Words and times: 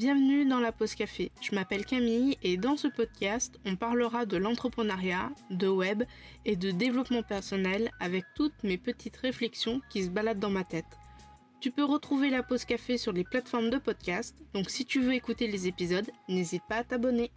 Bienvenue 0.00 0.46
dans 0.46 0.60
la 0.60 0.72
pause 0.72 0.94
café. 0.94 1.30
Je 1.42 1.54
m'appelle 1.54 1.84
Camille 1.84 2.38
et 2.42 2.56
dans 2.56 2.78
ce 2.78 2.88
podcast, 2.88 3.60
on 3.66 3.76
parlera 3.76 4.24
de 4.24 4.38
l'entrepreneuriat, 4.38 5.30
de 5.50 5.68
web 5.68 6.04
et 6.46 6.56
de 6.56 6.70
développement 6.70 7.22
personnel 7.22 7.90
avec 8.00 8.24
toutes 8.34 8.64
mes 8.64 8.78
petites 8.78 9.18
réflexions 9.18 9.82
qui 9.90 10.02
se 10.02 10.08
baladent 10.08 10.38
dans 10.38 10.48
ma 10.48 10.64
tête. 10.64 10.86
Tu 11.60 11.70
peux 11.70 11.84
retrouver 11.84 12.30
la 12.30 12.42
pause 12.42 12.64
café 12.64 12.96
sur 12.96 13.12
les 13.12 13.24
plateformes 13.24 13.68
de 13.68 13.76
podcast, 13.76 14.34
donc 14.54 14.70
si 14.70 14.86
tu 14.86 15.02
veux 15.02 15.12
écouter 15.12 15.48
les 15.48 15.68
épisodes, 15.68 16.10
n'hésite 16.30 16.62
pas 16.66 16.76
à 16.76 16.84
t'abonner. 16.84 17.30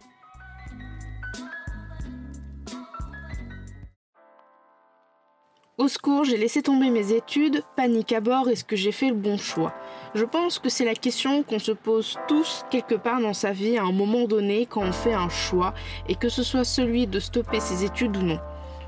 Au 5.84 5.88
secours, 5.88 6.24
j'ai 6.24 6.38
laissé 6.38 6.62
tomber 6.62 6.88
mes 6.88 7.12
études, 7.12 7.62
panique 7.76 8.12
à 8.12 8.20
bord, 8.20 8.48
est-ce 8.48 8.64
que 8.64 8.74
j'ai 8.74 8.90
fait 8.90 9.10
le 9.10 9.16
bon 9.16 9.36
choix? 9.36 9.74
Je 10.14 10.24
pense 10.24 10.58
que 10.58 10.70
c'est 10.70 10.86
la 10.86 10.94
question 10.94 11.42
qu'on 11.42 11.58
se 11.58 11.72
pose 11.72 12.16
tous 12.26 12.64
quelque 12.70 12.94
part 12.94 13.20
dans 13.20 13.34
sa 13.34 13.52
vie 13.52 13.76
à 13.76 13.82
un 13.82 13.92
moment 13.92 14.24
donné 14.24 14.64
quand 14.64 14.80
on 14.80 14.92
fait 14.92 15.12
un 15.12 15.28
choix, 15.28 15.74
et 16.08 16.14
que 16.14 16.30
ce 16.30 16.42
soit 16.42 16.64
celui 16.64 17.06
de 17.06 17.20
stopper 17.20 17.60
ses 17.60 17.84
études 17.84 18.16
ou 18.16 18.22
non. 18.22 18.40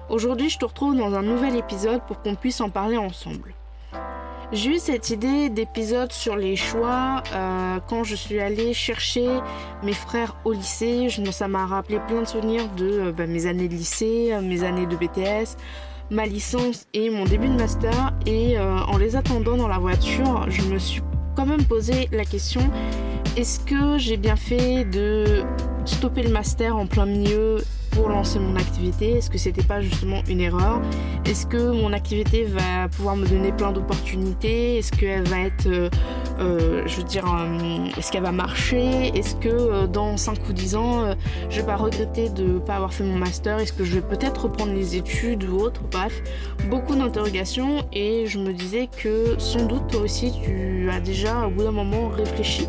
Aujourd'hui, 0.08 0.48
je 0.48 0.56
te 0.56 0.64
retrouve 0.64 0.96
dans 0.96 1.12
un 1.12 1.20
nouvel 1.20 1.56
épisode 1.56 2.00
pour 2.06 2.22
qu'on 2.22 2.34
puisse 2.34 2.62
en 2.62 2.70
parler 2.70 2.96
ensemble. 2.96 3.52
J'ai 4.52 4.70
eu 4.70 4.78
cette 4.78 5.10
idée 5.10 5.50
d'épisode 5.50 6.12
sur 6.12 6.34
les 6.34 6.56
choix 6.56 7.22
euh, 7.34 7.78
quand 7.88 8.04
je 8.04 8.14
suis 8.14 8.40
allée 8.40 8.72
chercher 8.72 9.28
mes 9.82 9.92
frères 9.92 10.34
au 10.46 10.54
lycée. 10.54 11.08
ça 11.30 11.46
m'a 11.46 11.66
rappelé 11.66 12.00
plein 12.08 12.22
de 12.22 12.26
souvenirs 12.26 12.66
de 12.74 12.88
euh, 12.88 13.12
bah, 13.12 13.26
mes 13.26 13.44
années 13.44 13.68
de 13.68 13.74
lycée, 13.74 14.30
euh, 14.32 14.40
mes 14.40 14.64
années 14.64 14.86
de 14.86 14.96
BTS, 14.96 15.58
ma 16.10 16.26
licence 16.26 16.86
et 16.94 17.10
mon 17.10 17.24
début 17.24 17.48
de 17.48 17.54
master. 17.54 18.14
Et 18.26 18.58
euh, 18.58 18.78
en 18.80 18.96
les 18.96 19.16
attendant 19.16 19.56
dans 19.56 19.68
la 19.68 19.78
voiture, 19.78 20.46
je 20.48 20.62
me 20.62 20.78
suis 20.78 21.02
quand 21.34 21.46
même 21.46 21.64
posé 21.64 22.08
la 22.12 22.24
question 22.24 22.62
est-ce 23.36 23.60
que 23.60 23.98
j'ai 23.98 24.16
bien 24.16 24.34
fait 24.34 24.84
de 24.86 25.42
stopper 25.84 26.22
le 26.22 26.30
master 26.30 26.74
en 26.74 26.86
plein 26.86 27.04
milieu 27.04 27.58
pour 27.90 28.08
lancer 28.08 28.38
mon 28.38 28.56
activité? 28.56 29.18
Est-ce 29.18 29.28
que 29.28 29.36
c'était 29.36 29.62
pas 29.62 29.82
justement 29.82 30.22
une 30.26 30.40
erreur? 30.40 30.80
Est-ce 31.26 31.46
que 31.46 31.70
mon 31.70 31.92
activité 31.92 32.44
va 32.44 32.88
pouvoir 32.88 33.14
me 33.14 33.26
donner 33.26 33.52
plein 33.52 33.72
d'opportunités? 33.72 34.78
Est-ce 34.78 34.90
qu'elle 34.90 35.28
va 35.28 35.40
être, 35.40 35.90
euh, 36.38 36.66
euh, 36.66 36.82
je 36.86 36.96
veux 36.96 37.02
dire, 37.02 37.24
euh, 37.26 37.88
est-ce 37.96 38.12
qu'elle 38.12 38.22
va 38.22 38.32
marcher? 38.32 39.08
Est-ce 39.16 39.34
que 39.36 39.86
dans 39.86 40.16
5 40.16 40.48
ou 40.48 40.52
10 40.52 40.76
ans, 40.76 41.14
je 41.50 41.60
vais 41.60 41.66
pas 41.66 41.76
regretter 41.76 42.28
de 42.28 42.44
ne 42.44 42.58
pas 42.58 42.76
avoir 42.76 42.92
fait 42.92 43.04
mon 43.04 43.16
master? 43.16 43.58
Est-ce 43.58 43.72
que 43.72 43.84
je 43.84 43.94
vais 43.94 44.00
peut-être 44.00 44.44
reprendre 44.44 44.72
les 44.72 44.96
études 44.96 45.44
ou 45.44 45.58
autre? 45.58 45.82
Bref, 45.90 46.22
beaucoup 46.68 46.94
d'interrogations 46.94 47.84
et 47.92 48.26
je 48.26 48.38
me 48.38 48.52
disais 48.52 48.88
que 48.96 49.38
sans 49.38 49.66
doute 49.66 49.88
toi 49.90 50.02
aussi 50.02 50.32
tu 50.42 50.88
as 50.90 51.00
déjà 51.00 51.46
au 51.46 51.50
bout 51.50 51.64
d'un 51.64 51.72
moment 51.72 52.08
réfléchi 52.08 52.66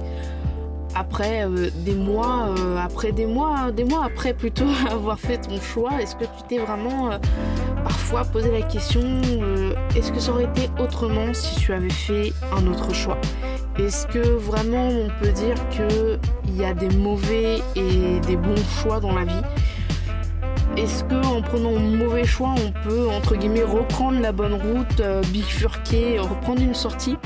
après 0.96 1.46
euh, 1.46 1.70
des 1.86 1.96
mois, 1.96 2.50
euh, 2.58 2.78
après 2.78 3.12
des 3.12 3.26
mois, 3.26 3.72
des 3.72 3.84
mois 3.84 4.06
après 4.06 4.34
plutôt 4.34 4.66
avoir 4.92 5.20
fait 5.20 5.38
ton 5.38 5.60
choix, 5.60 6.02
est-ce 6.02 6.16
que 6.16 6.26
tu 6.26 6.44
t'es 6.48 6.58
vraiment 6.60 7.12
euh, 7.12 7.18
parfois 7.84 8.24
posé 8.24 8.52
la 8.52 8.62
question 8.62 9.22
est-ce 9.96 10.12
que 10.12 10.20
ça 10.20 10.32
aurait 10.32 10.46
été 10.46 10.70
autrement 10.80 11.34
si 11.34 11.56
tu 11.60 11.74
avais 11.74 11.90
fait 11.90 12.34
un 12.52 12.68
autre 12.68 12.94
choix? 12.94 13.18
Est-ce 13.78 14.08
que 14.08 14.20
vraiment 14.20 14.88
on 14.88 15.10
peut 15.22 15.32
dire 15.32 15.56
que 15.70 16.18
il 16.46 16.58
y 16.58 16.66
a 16.66 16.74
des 16.74 16.90
mauvais 16.90 17.60
et 17.76 18.20
des 18.26 18.36
bons 18.36 18.56
choix 18.82 19.00
dans 19.00 19.14
la 19.14 19.26
vie? 19.26 19.42
Est-ce 20.76 21.04
que 21.06 21.26
en 21.26 21.42
prenant 21.42 21.76
un 21.76 21.98
mauvais 21.98 22.26
choix, 22.26 22.54
on 22.58 22.72
peut 22.88 23.08
entre 23.10 23.36
guillemets 23.36 23.64
reprendre 23.64 24.20
la 24.20 24.32
bonne 24.32 24.54
route, 24.54 25.02
bifurquer, 25.32 26.20
reprendre 26.20 26.62
une 26.62 26.76
sortie? 26.76 27.18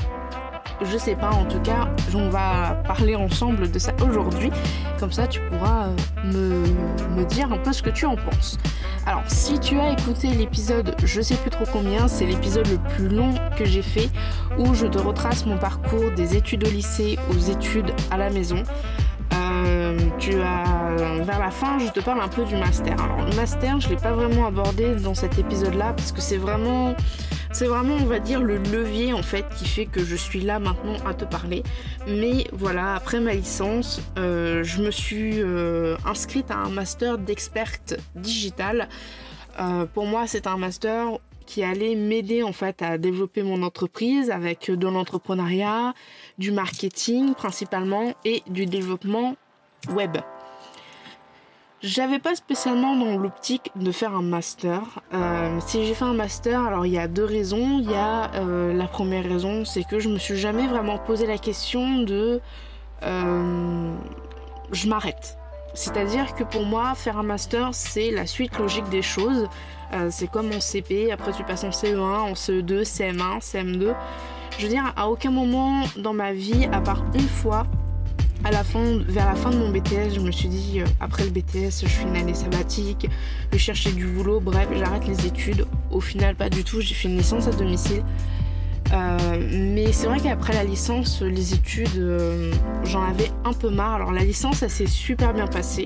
Je 0.84 0.98
sais 0.98 1.14
pas, 1.14 1.30
en 1.30 1.44
tout 1.44 1.60
cas, 1.60 1.88
on 2.14 2.28
va 2.28 2.82
parler 2.86 3.14
ensemble 3.14 3.70
de 3.70 3.78
ça 3.78 3.92
aujourd'hui. 4.06 4.50
Comme 4.98 5.12
ça, 5.12 5.26
tu 5.26 5.40
pourras 5.50 5.88
euh, 6.34 6.66
me, 7.16 7.24
dire 7.24 7.52
un 7.52 7.58
peu 7.58 7.72
ce 7.72 7.82
que 7.82 7.90
tu 7.90 8.06
en 8.06 8.16
penses. 8.16 8.58
Alors, 9.06 9.22
si 9.26 9.58
tu 9.58 9.78
as 9.78 9.92
écouté 9.92 10.28
l'épisode, 10.28 10.94
je 11.04 11.20
sais 11.20 11.34
plus 11.36 11.50
trop 11.50 11.64
combien, 11.72 12.08
c'est 12.08 12.26
l'épisode 12.26 12.68
le 12.68 12.78
plus 12.94 13.08
long 13.08 13.34
que 13.56 13.64
j'ai 13.64 13.82
fait 13.82 14.08
où 14.58 14.74
je 14.74 14.86
te 14.86 14.98
retrace 14.98 15.46
mon 15.46 15.58
parcours 15.58 16.10
des 16.12 16.36
études 16.36 16.66
au 16.66 16.70
lycée 16.70 17.18
aux 17.30 17.38
études 17.38 17.92
à 18.10 18.16
la 18.16 18.30
maison. 18.30 18.62
Euh, 19.34 19.98
tu 20.18 20.40
as 20.40 20.94
vers 21.22 21.38
la 21.38 21.50
fin, 21.50 21.78
je 21.78 21.90
te 21.90 22.00
parle 22.00 22.20
un 22.20 22.28
peu 22.28 22.44
du 22.44 22.56
master. 22.56 22.94
Alors 23.02 23.26
le 23.26 23.34
master, 23.34 23.80
je 23.80 23.88
l'ai 23.88 23.96
pas 23.96 24.12
vraiment 24.12 24.46
abordé 24.46 24.94
dans 24.96 25.14
cet 25.14 25.38
épisode-là 25.38 25.94
parce 25.96 26.12
que 26.12 26.20
c'est 26.20 26.36
vraiment 26.36 26.94
c'est 27.52 27.66
vraiment, 27.66 27.96
on 27.96 28.06
va 28.06 28.18
dire, 28.18 28.40
le 28.40 28.56
levier 28.56 29.12
en 29.12 29.22
fait 29.22 29.44
qui 29.56 29.66
fait 29.66 29.86
que 29.86 30.02
je 30.02 30.16
suis 30.16 30.40
là 30.40 30.58
maintenant 30.58 30.96
à 31.04 31.12
te 31.12 31.24
parler. 31.24 31.62
Mais 32.08 32.46
voilà, 32.52 32.94
après 32.94 33.20
ma 33.20 33.34
licence, 33.34 34.00
euh, 34.18 34.64
je 34.64 34.82
me 34.82 34.90
suis 34.90 35.40
euh, 35.42 35.96
inscrite 36.06 36.50
à 36.50 36.56
un 36.56 36.70
master 36.70 37.18
d'experte 37.18 37.94
digitale. 38.14 38.88
Euh, 39.60 39.84
pour 39.84 40.06
moi, 40.06 40.26
c'est 40.26 40.46
un 40.46 40.56
master 40.56 41.18
qui 41.44 41.62
allait 41.62 41.94
m'aider 41.94 42.42
en 42.42 42.52
fait 42.52 42.80
à 42.80 42.96
développer 42.96 43.42
mon 43.42 43.62
entreprise 43.62 44.30
avec 44.30 44.70
de 44.70 44.88
l'entrepreneuriat, 44.88 45.92
du 46.38 46.52
marketing 46.52 47.34
principalement 47.34 48.14
et 48.24 48.42
du 48.48 48.64
développement 48.64 49.36
web. 49.90 50.16
J'avais 51.82 52.20
pas 52.20 52.36
spécialement 52.36 52.94
dans 52.94 53.18
l'optique 53.18 53.72
de 53.74 53.90
faire 53.90 54.14
un 54.14 54.22
master. 54.22 54.82
Euh, 55.14 55.58
si 55.66 55.84
j'ai 55.84 55.94
fait 55.94 56.04
un 56.04 56.14
master, 56.14 56.60
alors 56.60 56.86
il 56.86 56.92
y 56.92 56.98
a 56.98 57.08
deux 57.08 57.24
raisons. 57.24 57.80
Il 57.80 57.90
y 57.90 57.94
a 57.94 58.30
euh, 58.34 58.72
la 58.72 58.86
première 58.86 59.24
raison, 59.24 59.64
c'est 59.64 59.82
que 59.82 59.98
je 59.98 60.08
me 60.08 60.18
suis 60.18 60.36
jamais 60.36 60.68
vraiment 60.68 60.98
posé 60.98 61.26
la 61.26 61.38
question 61.38 62.02
de 62.02 62.40
euh, 63.02 63.92
je 64.70 64.88
m'arrête. 64.88 65.36
C'est-à-dire 65.74 66.36
que 66.36 66.44
pour 66.44 66.64
moi, 66.64 66.94
faire 66.94 67.18
un 67.18 67.24
master, 67.24 67.70
c'est 67.72 68.12
la 68.12 68.28
suite 68.28 68.56
logique 68.60 68.88
des 68.90 69.02
choses. 69.02 69.48
c'est 70.10 70.30
comme 70.30 70.52
en 70.52 70.60
CP, 70.60 71.10
après 71.10 71.32
tu 71.32 71.42
passes 71.42 71.64
en 71.64 71.70
CE1, 71.70 71.98
en 71.98 72.34
CE2, 72.34 72.84
CM1, 72.84 73.40
CM2. 73.40 73.94
Je 74.58 74.62
veux 74.62 74.68
dire, 74.68 74.92
à 74.96 75.08
aucun 75.08 75.30
moment 75.30 75.82
dans 75.96 76.12
ma 76.12 76.32
vie, 76.32 76.68
à 76.72 76.80
part 76.80 77.02
une 77.14 77.28
fois, 77.28 77.66
à 78.44 78.50
vers 78.50 79.26
la 79.26 79.34
fin 79.34 79.50
de 79.50 79.56
mon 79.56 79.70
BTS, 79.70 80.14
je 80.14 80.20
me 80.20 80.32
suis 80.32 80.48
dit, 80.48 80.80
euh, 80.80 80.86
après 81.00 81.24
le 81.24 81.30
BTS, 81.30 81.82
je 81.82 81.86
fais 81.86 82.02
une 82.02 82.16
année 82.16 82.34
sabbatique, 82.34 83.08
je 83.52 83.58
chercher 83.58 83.92
du 83.92 84.06
boulot, 84.06 84.40
bref, 84.40 84.68
j'arrête 84.74 85.06
les 85.06 85.26
études. 85.26 85.66
Au 85.90 86.00
final, 86.00 86.34
pas 86.34 86.48
du 86.48 86.64
tout, 86.64 86.80
j'ai 86.80 86.94
fait 86.94 87.08
une 87.08 87.18
licence 87.18 87.46
à 87.46 87.52
domicile. 87.52 88.02
Euh, 88.92 89.18
mais 89.52 89.92
c'est 89.92 90.06
vrai 90.06 90.18
qu'après 90.20 90.54
la 90.54 90.64
licence, 90.64 91.22
les 91.22 91.54
études, 91.54 91.96
euh, 91.96 92.52
j'en 92.84 93.02
avais 93.02 93.30
un 93.44 93.52
peu 93.52 93.70
marre. 93.70 93.94
Alors 93.94 94.12
la 94.12 94.24
licence, 94.24 94.56
ça 94.56 94.68
s'est 94.68 94.86
super 94.86 95.32
bien 95.32 95.46
passé. 95.46 95.84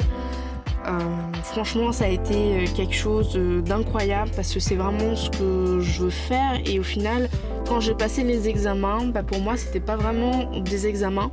franchement, 1.42 1.90
ça 1.92 2.04
a 2.04 2.08
été 2.08 2.64
quelque 2.76 2.94
chose 2.94 3.36
d'incroyable 3.64 4.30
parce 4.36 4.52
que 4.52 4.60
c'est 4.60 4.76
vraiment 4.76 5.16
ce 5.16 5.30
que 5.30 5.80
je 5.80 6.02
veux 6.02 6.10
faire. 6.10 6.60
Et 6.64 6.78
au 6.78 6.84
final, 6.84 7.28
quand 7.68 7.80
j'ai 7.80 7.94
passé 7.94 8.22
les 8.22 8.48
examens, 8.48 9.04
bah 9.06 9.22
pour 9.22 9.40
moi, 9.40 9.56
c'était 9.56 9.80
pas 9.80 9.96
vraiment 9.96 10.60
des 10.60 10.86
examens 10.86 11.30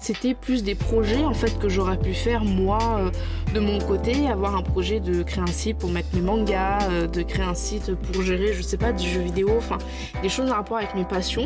c'était 0.00 0.34
plus 0.34 0.64
des 0.64 0.74
projets 0.74 1.24
en 1.24 1.34
fait 1.34 1.58
que 1.58 1.68
j'aurais 1.68 1.98
pu 1.98 2.14
faire 2.14 2.44
moi 2.44 2.78
euh, 2.98 3.10
de 3.54 3.60
mon 3.60 3.78
côté, 3.78 4.28
avoir 4.28 4.56
un 4.56 4.62
projet 4.62 4.98
de 4.98 5.22
créer 5.22 5.42
un 5.42 5.52
site 5.52 5.78
pour 5.78 5.90
mettre 5.90 6.08
mes 6.14 6.22
mangas, 6.22 6.88
euh, 6.90 7.06
de 7.06 7.22
créer 7.22 7.44
un 7.44 7.54
site 7.54 7.94
pour 7.94 8.22
gérer, 8.22 8.52
je 8.54 8.62
sais 8.62 8.76
pas, 8.76 8.92
des 8.92 9.04
jeux 9.04 9.20
vidéo, 9.20 9.50
enfin 9.56 9.78
des 10.22 10.28
choses 10.28 10.50
en 10.50 10.54
rapport 10.54 10.78
avec 10.78 10.94
mes 10.94 11.04
passions. 11.04 11.44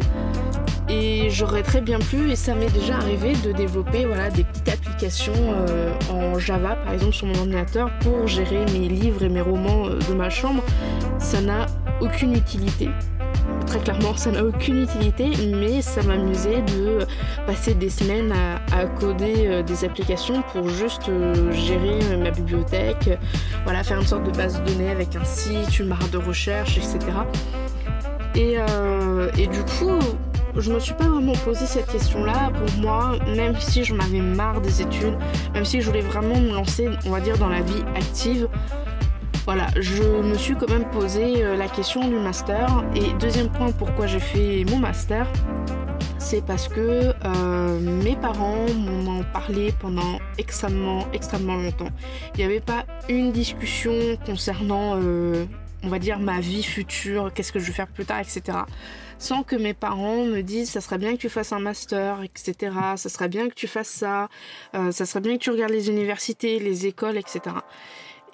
Et 0.88 1.30
j'aurais 1.30 1.62
très 1.62 1.80
bien 1.80 1.98
pu, 1.98 2.30
et 2.30 2.36
ça 2.36 2.54
m'est 2.54 2.72
déjà 2.72 2.96
arrivé, 2.96 3.32
de 3.44 3.52
développer 3.52 4.04
voilà, 4.04 4.30
des 4.30 4.44
petites 4.44 4.68
applications 4.68 5.32
euh, 5.36 5.92
en 6.12 6.38
Java 6.38 6.76
par 6.76 6.92
exemple 6.92 7.14
sur 7.14 7.26
mon 7.26 7.38
ordinateur 7.38 7.90
pour 8.00 8.26
gérer 8.26 8.64
mes 8.72 8.88
livres 8.88 9.22
et 9.22 9.28
mes 9.28 9.40
romans 9.40 9.88
de 9.88 10.14
ma 10.14 10.30
chambre. 10.30 10.62
Ça 11.18 11.40
n'a 11.40 11.66
aucune 12.00 12.34
utilité 12.34 12.88
très 13.74 13.92
clairement, 13.92 14.16
ça 14.16 14.30
n'a 14.30 14.44
aucune 14.44 14.82
utilité, 14.82 15.30
mais 15.52 15.82
ça 15.82 16.02
m'amusait 16.02 16.62
de 16.62 16.98
passer 17.44 17.74
des 17.74 17.90
semaines 17.90 18.32
à, 18.72 18.86
coder 18.86 19.46
euh, 19.46 19.62
des 19.64 19.84
applications 19.84 20.42
pour 20.52 20.68
juste 20.68 21.08
euh, 21.08 21.50
gérer 21.50 21.98
euh, 22.12 22.22
ma 22.22 22.30
bibliothèque, 22.30 23.18
voilà, 23.64 23.82
faire 23.82 23.98
une 23.98 24.06
sorte 24.06 24.24
de 24.24 24.30
base 24.30 24.60
de 24.60 24.66
données 24.66 24.90
avec 24.90 25.16
un 25.16 25.24
site, 25.24 25.80
une 25.80 25.88
barre 25.88 26.08
de 26.12 26.18
recherche, 26.18 26.76
etc. 26.76 26.98
Et, 28.36 28.56
et 29.38 29.46
du 29.46 29.60
coup, 29.60 29.98
je 30.56 30.72
me 30.72 30.78
suis 30.78 30.94
pas 30.94 31.08
vraiment 31.08 31.34
posé 31.44 31.66
cette 31.66 31.86
question-là. 31.86 32.50
Pour 32.50 32.80
moi, 32.80 33.16
même 33.36 33.54
si 33.58 33.84
je 33.84 33.94
m'avais 33.94 34.20
marre 34.20 34.60
des 34.60 34.82
études, 34.82 35.16
même 35.52 35.64
si 35.64 35.80
je 35.80 35.86
voulais 35.86 36.00
vraiment 36.00 36.38
me 36.40 36.52
lancer, 36.52 36.90
on 37.06 37.10
va 37.10 37.20
dire, 37.20 37.38
dans 37.38 37.48
la 37.48 37.60
vie 37.60 37.84
active, 37.94 38.48
voilà, 39.44 39.66
je 39.78 40.02
me 40.02 40.38
suis 40.38 40.54
quand 40.54 40.70
même 40.70 40.88
posé 40.90 41.44
euh, 41.44 41.54
la 41.54 41.68
question 41.68 42.08
du 42.08 42.14
master. 42.14 42.82
Et 42.94 43.12
deuxième 43.20 43.50
point, 43.50 43.72
pourquoi 43.72 44.06
j'ai 44.06 44.20
fait 44.20 44.64
mon 44.70 44.78
master, 44.78 45.30
c'est 46.18 46.42
parce 46.42 46.66
que 46.66 47.12
euh, 47.24 47.78
mes 48.02 48.16
parents 48.16 48.64
m'en 48.74 49.18
ont 49.18 49.24
parlé 49.34 49.74
pendant 49.80 50.18
extrêmement, 50.38 51.06
extrêmement 51.12 51.56
longtemps. 51.56 51.90
Il 52.34 52.38
n'y 52.38 52.44
avait 52.44 52.60
pas 52.60 52.86
une 53.10 53.32
discussion 53.32 54.16
concernant 54.24 54.98
euh, 55.02 55.44
on 55.82 55.88
va 55.88 55.98
dire, 55.98 56.18
ma 56.18 56.40
vie 56.40 56.62
future, 56.62 57.30
qu'est-ce 57.34 57.52
que 57.52 57.58
je 57.58 57.66
vais 57.66 57.72
faire 57.72 57.88
plus 57.88 58.06
tard, 58.06 58.20
etc. 58.20 58.56
Sans 59.18 59.42
que 59.42 59.56
mes 59.56 59.74
parents 59.74 60.24
me 60.24 60.40
disent, 60.40 60.70
ça 60.70 60.80
serait 60.80 60.96
bien 60.96 61.12
que 61.12 61.18
tu 61.18 61.28
fasses 61.28 61.52
un 61.52 61.58
master, 61.58 62.22
etc. 62.22 62.74
Ça 62.96 63.10
serait 63.10 63.28
bien 63.28 63.50
que 63.50 63.54
tu 63.54 63.66
fasses 63.66 63.88
ça, 63.88 64.30
ça 64.72 65.04
serait 65.04 65.20
bien 65.20 65.34
que 65.34 65.42
tu 65.42 65.50
regardes 65.50 65.72
les 65.72 65.90
universités, 65.90 66.58
les 66.58 66.86
écoles, 66.86 67.18
etc. 67.18 67.56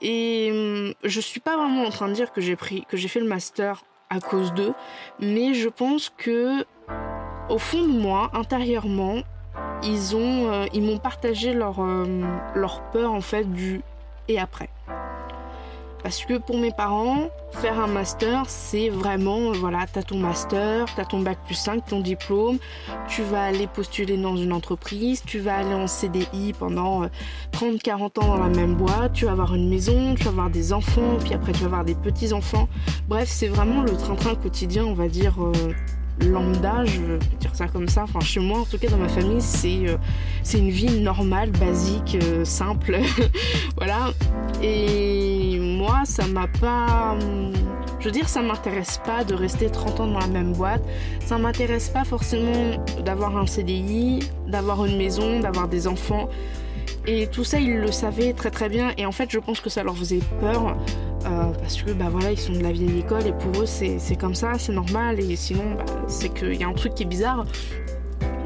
Et 0.02 0.50
hum, 0.52 0.94
je 1.04 1.20
suis 1.20 1.40
pas 1.40 1.56
vraiment 1.56 1.84
en 1.84 1.90
train 1.90 2.08
de 2.08 2.14
dire 2.14 2.32
que 2.32 2.40
j'ai 2.40 2.56
pris, 2.56 2.84
que 2.88 2.96
j'ai 2.96 3.08
fait 3.08 3.20
le 3.20 3.26
master 3.26 3.84
à 4.08 4.20
cause 4.20 4.52
d'eux, 4.54 4.74
mais 5.20 5.54
je 5.54 5.68
pense 5.68 6.10
que 6.10 6.64
au 7.48 7.58
fond 7.58 7.82
de 7.82 7.92
moi, 7.92 8.30
intérieurement, 8.32 9.22
ils 9.82 10.16
ont, 10.16 10.50
euh, 10.50 10.66
ils 10.72 10.82
m'ont 10.82 10.98
partagé 10.98 11.52
leur, 11.52 11.80
euh, 11.80 12.22
leur 12.54 12.82
peur 12.90 13.12
en 13.12 13.20
fait 13.20 13.44
du 13.52 13.82
et 14.28 14.38
après. 14.38 14.70
Parce 16.02 16.24
que 16.24 16.38
pour 16.38 16.58
mes 16.58 16.70
parents, 16.70 17.28
faire 17.52 17.78
un 17.78 17.86
master, 17.86 18.44
c'est 18.48 18.88
vraiment, 18.88 19.52
voilà, 19.52 19.80
t'as 19.92 20.02
ton 20.02 20.18
master, 20.18 20.86
t'as 20.96 21.04
ton 21.04 21.20
bac 21.20 21.38
plus 21.44 21.54
5, 21.54 21.84
ton 21.86 22.00
diplôme, 22.00 22.58
tu 23.08 23.22
vas 23.22 23.44
aller 23.44 23.66
postuler 23.66 24.16
dans 24.16 24.36
une 24.36 24.52
entreprise, 24.52 25.22
tu 25.26 25.40
vas 25.40 25.58
aller 25.58 25.74
en 25.74 25.86
CDI 25.86 26.52
pendant 26.58 27.06
30-40 27.52 27.90
euh, 27.90 28.02
ans 28.02 28.10
dans 28.14 28.36
la 28.38 28.48
même 28.48 28.74
boîte, 28.74 29.12
tu 29.12 29.26
vas 29.26 29.32
avoir 29.32 29.54
une 29.54 29.68
maison, 29.68 30.14
tu 30.14 30.24
vas 30.24 30.30
avoir 30.30 30.50
des 30.50 30.72
enfants, 30.72 31.18
puis 31.22 31.34
après 31.34 31.52
tu 31.52 31.60
vas 31.60 31.66
avoir 31.66 31.84
des 31.84 31.94
petits-enfants. 31.94 32.68
Bref, 33.08 33.28
c'est 33.28 33.48
vraiment 33.48 33.82
le 33.82 33.96
train-train 33.96 34.34
quotidien, 34.36 34.84
on 34.84 34.94
va 34.94 35.08
dire, 35.08 35.34
lambda, 36.26 36.84
je 36.84 37.00
peux 37.00 37.36
dire 37.38 37.54
ça 37.54 37.66
comme 37.68 37.88
ça. 37.88 38.04
Enfin, 38.04 38.20
chez 38.20 38.40
moi, 38.40 38.60
en 38.60 38.64
tout 38.64 38.78
cas, 38.78 38.88
dans 38.88 38.96
ma 38.96 39.08
famille, 39.08 39.40
c'est 39.40 39.88
euh, 39.88 39.96
une 40.54 40.70
vie 40.70 41.00
normale, 41.00 41.50
basique, 41.50 42.18
euh, 42.22 42.44
simple. 42.44 42.98
voilà. 43.76 44.12
Et 44.62 45.58
moi, 45.60 46.02
ça 46.04 46.26
m'a 46.26 46.46
pas. 46.46 47.16
Je 47.98 48.06
veux 48.06 48.10
dire, 48.10 48.28
ça 48.28 48.42
m'intéresse 48.42 49.00
pas 49.04 49.24
de 49.24 49.34
rester 49.34 49.70
30 49.70 50.00
ans 50.00 50.06
dans 50.06 50.18
la 50.18 50.26
même 50.26 50.52
boîte. 50.52 50.82
Ça 51.24 51.38
m'intéresse 51.38 51.88
pas 51.88 52.04
forcément 52.04 52.76
d'avoir 53.04 53.36
un 53.36 53.46
CDI, 53.46 54.20
d'avoir 54.46 54.84
une 54.86 54.96
maison, 54.96 55.40
d'avoir 55.40 55.68
des 55.68 55.86
enfants. 55.86 56.28
Et 57.06 57.26
tout 57.26 57.44
ça, 57.44 57.60
ils 57.60 57.78
le 57.78 57.92
savaient 57.92 58.32
très 58.32 58.50
très 58.50 58.68
bien. 58.68 58.92
Et 58.96 59.06
en 59.06 59.12
fait, 59.12 59.30
je 59.30 59.38
pense 59.38 59.60
que 59.60 59.70
ça 59.70 59.82
leur 59.82 59.96
faisait 59.96 60.20
peur. 60.40 60.76
Euh, 61.26 61.52
parce 61.60 61.82
que 61.82 61.90
bah 61.92 62.06
voilà 62.10 62.32
ils 62.32 62.38
sont 62.38 62.54
de 62.54 62.62
la 62.62 62.72
vieille 62.72 63.00
école 63.00 63.26
et 63.26 63.32
pour 63.32 63.62
eux 63.62 63.66
c'est 63.66 64.16
comme 64.18 64.34
ça 64.34 64.52
c'est 64.56 64.72
normal 64.72 65.20
et 65.20 65.36
sinon 65.36 65.74
bah, 65.76 65.84
c'est 66.08 66.30
qu'il 66.30 66.54
y 66.54 66.64
a 66.64 66.68
un 66.68 66.72
truc 66.72 66.94
qui 66.94 67.02
est 67.02 67.06
bizarre. 67.06 67.44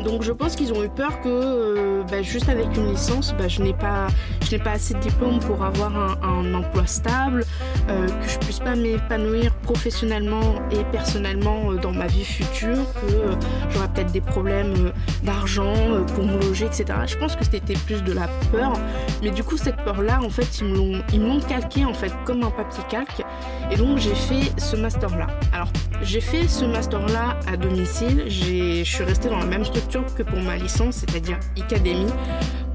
Donc 0.04 0.22
je 0.22 0.32
pense 0.32 0.54
qu'ils 0.54 0.72
ont 0.72 0.84
eu 0.84 0.88
peur 0.88 1.20
que 1.22 1.28
euh, 1.28 2.02
bah, 2.10 2.22
juste 2.22 2.48
avec 2.48 2.66
une 2.76 2.90
licence, 2.90 3.34
bah, 3.38 3.48
je 3.48 3.62
n'ai 3.62 3.72
pas, 3.72 4.08
je 4.44 4.56
pas 4.58 4.72
assez 4.72 4.94
de 4.94 5.00
diplôme 5.00 5.40
pour 5.40 5.64
avoir 5.64 6.18
un, 6.22 6.54
emploi 6.54 6.86
stable, 6.86 7.44
euh, 7.88 8.06
que 8.06 8.28
je 8.28 8.38
puisse 8.38 8.60
pas 8.60 8.76
m'épanouir 8.76 9.54
professionnellement 9.56 10.60
et 10.70 10.84
personnellement 10.92 11.70
euh, 11.70 11.76
dans 11.76 11.92
ma 11.92 12.06
vie 12.06 12.24
future, 12.24 12.78
que 12.94 13.36
j'aurais 13.70 13.88
peut-être 13.88 14.12
des 14.12 14.20
problèmes 14.20 14.92
d'argent 15.22 15.74
pour 16.14 16.24
me 16.24 16.38
loger, 16.40 16.66
etc. 16.66 16.86
Je 17.06 17.16
pense 17.16 17.36
que 17.36 17.44
c'était 17.44 17.74
plus 17.74 18.02
de 18.02 18.12
la 18.12 18.28
peur, 18.52 18.74
mais 19.22 19.30
du 19.30 19.42
coup 19.42 19.56
cette 19.56 19.76
peur-là, 19.84 20.20
en 20.22 20.30
fait, 20.30 20.60
ils 20.60 20.66
me 20.66 20.76
l'ont, 20.76 21.02
ils 21.12 21.20
m'ont 21.20 21.40
calqué 21.40 21.84
en 21.84 21.94
fait 21.94 22.12
comme 22.24 22.42
un 22.44 22.50
papier 22.50 22.84
calque, 22.88 23.22
et 23.70 23.76
donc 23.76 23.98
j'ai 23.98 24.14
fait 24.14 24.52
ce 24.58 24.76
master-là. 24.76 25.26
Alors 25.52 25.68
j'ai 26.02 26.20
fait 26.20 26.48
ce 26.48 26.64
master-là 26.64 27.38
à 27.46 27.56
domicile, 27.56 28.24
je 28.28 28.82
suis 28.84 29.04
restée 29.04 29.28
dans 29.28 29.38
la 29.38 29.46
même 29.46 29.64
structure 29.64 30.04
que 30.14 30.22
pour 30.22 30.40
ma 30.40 30.56
licence, 30.56 30.96
c'est-à-dire 30.96 31.38
Academy, 31.58 32.06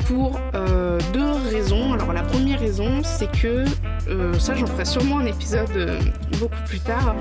pour 0.09 0.39
euh, 0.55 0.99
deux 1.13 1.31
raisons. 1.51 1.93
Alors 1.93 2.13
la 2.13 2.23
première 2.23 2.59
raison, 2.59 3.01
c'est 3.03 3.31
que, 3.31 3.63
euh, 4.07 4.33
ça 4.39 4.55
j'en 4.55 4.65
ferai 4.65 4.83
sûrement 4.83 5.19
un 5.19 5.27
épisode 5.27 5.69
euh, 5.75 5.99
beaucoup 6.39 6.61
plus 6.65 6.79
tard, 6.79 7.15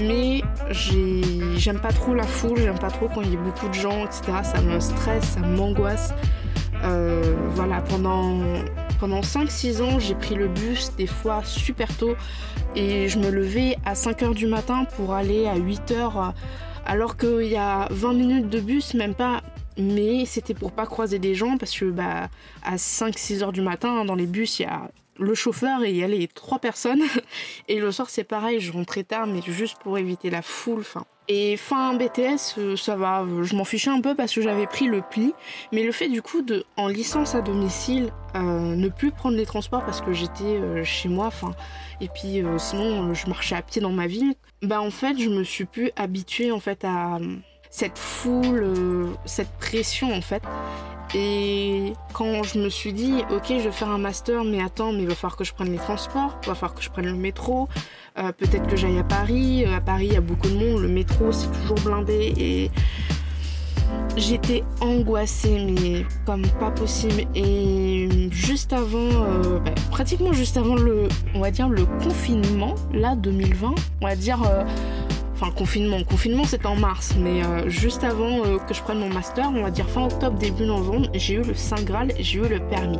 mais 0.00 0.40
j'aime 0.70 1.78
pas 1.78 1.92
trop 1.92 2.14
la 2.14 2.22
foule, 2.22 2.56
j'aime 2.56 2.78
pas 2.78 2.90
trop 2.90 3.08
quand 3.14 3.20
il 3.20 3.34
y 3.34 3.36
a 3.36 3.40
beaucoup 3.40 3.68
de 3.68 3.74
gens, 3.74 4.06
etc. 4.06 4.32
Ça 4.44 4.62
me 4.62 4.80
stresse, 4.80 5.24
ça 5.24 5.40
m'angoisse. 5.40 6.14
voilà, 7.54 7.82
pendant, 7.82 8.40
pendant 8.98 9.20
5-6 9.20 9.82
ans, 9.82 9.98
j'ai 9.98 10.14
pris 10.14 10.34
le 10.34 10.48
bus 10.48 10.90
des 10.96 11.06
fois 11.06 11.42
super 11.44 11.94
tôt 11.98 12.16
et 12.74 13.10
je 13.10 13.18
me 13.18 13.28
levais 13.28 13.76
à 13.84 13.92
5h 13.92 14.34
du 14.34 14.46
matin 14.46 14.86
pour 14.96 15.12
aller 15.12 15.46
à 15.46 15.58
8h 15.58 16.32
alors 16.86 17.16
qu'il 17.16 17.46
y 17.46 17.56
a 17.56 17.88
20 17.90 18.14
minutes 18.14 18.48
de 18.48 18.60
bus, 18.60 18.94
même 18.94 19.14
pas. 19.14 19.42
Mais 19.78 20.24
c'était 20.26 20.54
pour 20.54 20.72
pas 20.72 20.86
croiser 20.86 21.18
des 21.18 21.34
gens 21.34 21.56
parce 21.56 21.76
que 21.76 21.86
bah, 21.86 22.28
à 22.62 22.76
5-6 22.76 23.42
heures 23.42 23.52
du 23.52 23.62
matin, 23.62 24.04
dans 24.04 24.14
les 24.14 24.26
bus, 24.26 24.58
il 24.60 24.62
y 24.62 24.66
a 24.66 24.90
le 25.18 25.34
chauffeur 25.34 25.82
et 25.82 25.90
il 25.90 25.96
y 25.96 26.04
a 26.04 26.08
les 26.08 26.28
trois 26.28 26.58
personnes. 26.58 27.02
Et 27.68 27.78
le 27.78 27.92
soir, 27.92 28.10
c'est 28.10 28.24
pareil, 28.24 28.60
je 28.60 28.72
rentrais 28.72 29.04
tard, 29.04 29.26
mais 29.26 29.40
juste 29.46 29.78
pour 29.82 29.98
éviter 29.98 30.30
la 30.30 30.42
foule. 30.42 30.80
Enfin. 30.80 31.04
Et 31.28 31.56
fin 31.56 31.94
BTS, 31.94 32.58
euh, 32.58 32.76
ça 32.76 32.96
va, 32.96 33.24
je 33.42 33.54
m'en 33.54 33.64
fichais 33.64 33.90
un 33.90 34.00
peu 34.00 34.14
parce 34.14 34.34
que 34.34 34.42
j'avais 34.42 34.66
pris 34.66 34.86
le 34.86 35.02
pli. 35.02 35.32
Mais 35.70 35.84
le 35.84 35.92
fait 35.92 36.08
du 36.08 36.20
coup 36.20 36.42
de, 36.42 36.64
en 36.76 36.88
licence 36.88 37.34
à 37.34 37.40
domicile, 37.40 38.12
euh, 38.34 38.40
ne 38.40 38.88
plus 38.88 39.12
prendre 39.12 39.36
les 39.36 39.46
transports 39.46 39.84
parce 39.84 40.00
que 40.00 40.12
j'étais 40.12 40.44
euh, 40.44 40.82
chez 40.82 41.08
moi, 41.08 41.26
enfin, 41.26 41.52
et 42.00 42.08
puis 42.08 42.42
sinon 42.58 43.14
je 43.14 43.28
marchais 43.28 43.54
à 43.54 43.62
pied 43.62 43.80
dans 43.80 43.92
ma 43.92 44.08
ville, 44.08 44.34
bah 44.62 44.80
en 44.80 44.90
fait 44.90 45.16
je 45.18 45.28
me 45.28 45.44
suis 45.44 45.64
plus 45.64 45.92
habituée 45.94 46.50
en 46.50 46.58
fait 46.58 46.84
à 46.84 47.18
cette 47.72 47.98
foule, 47.98 49.08
cette 49.24 49.50
pression 49.58 50.14
en 50.14 50.20
fait. 50.20 50.42
Et 51.14 51.94
quand 52.12 52.42
je 52.42 52.58
me 52.58 52.68
suis 52.68 52.92
dit, 52.92 53.22
ok, 53.30 53.46
je 53.48 53.64
vais 53.64 53.72
faire 53.72 53.90
un 53.90 53.98
master, 53.98 54.44
mais 54.44 54.62
attends, 54.62 54.92
mais 54.92 55.02
il 55.02 55.08
va 55.08 55.14
falloir 55.14 55.36
que 55.36 55.44
je 55.44 55.52
prenne 55.52 55.70
les 55.72 55.78
transports, 55.78 56.38
il 56.42 56.48
va 56.48 56.54
falloir 56.54 56.74
que 56.74 56.82
je 56.82 56.90
prenne 56.90 57.06
le 57.06 57.14
métro, 57.14 57.68
euh, 58.18 58.30
peut-être 58.32 58.66
que 58.66 58.76
j'aille 58.76 58.98
à 58.98 59.04
Paris. 59.04 59.64
Euh, 59.66 59.76
à 59.76 59.80
Paris, 59.80 60.06
il 60.06 60.12
y 60.12 60.16
a 60.16 60.20
beaucoup 60.20 60.48
de 60.48 60.54
monde, 60.54 60.82
le 60.82 60.88
métro, 60.88 61.32
c'est 61.32 61.50
toujours 61.62 61.80
blindé. 61.84 62.32
Et 62.36 62.70
j'étais 64.16 64.64
angoissée, 64.80 65.66
mais 65.66 66.04
comme 66.24 66.46
pas 66.60 66.70
possible. 66.70 67.24
Et 67.34 68.30
juste 68.30 68.72
avant, 68.72 68.98
euh, 68.98 69.58
bah, 69.60 69.72
pratiquement 69.90 70.32
juste 70.32 70.56
avant 70.58 70.76
le, 70.76 71.08
on 71.34 71.40
va 71.40 71.50
dire, 71.50 71.68
le 71.68 71.84
confinement, 72.02 72.74
là, 72.92 73.16
2020, 73.16 73.74
on 74.00 74.06
va 74.06 74.16
dire 74.16 74.42
enfin 75.42 75.52
confinement. 75.52 76.02
Confinement 76.04 76.44
c'était 76.44 76.66
en 76.66 76.76
mars, 76.76 77.14
mais 77.18 77.44
euh, 77.44 77.68
juste 77.68 78.04
avant 78.04 78.44
euh, 78.44 78.58
que 78.58 78.74
je 78.74 78.82
prenne 78.82 78.98
mon 78.98 79.08
master, 79.08 79.50
on 79.54 79.62
va 79.62 79.70
dire 79.70 79.88
fin 79.88 80.04
octobre, 80.04 80.38
début 80.38 80.64
novembre, 80.64 81.08
j'ai 81.14 81.34
eu 81.34 81.42
le 81.42 81.54
Saint 81.54 81.82
Graal, 81.82 82.12
j'ai 82.18 82.38
eu 82.38 82.48
le 82.48 82.60
permis. 82.60 82.98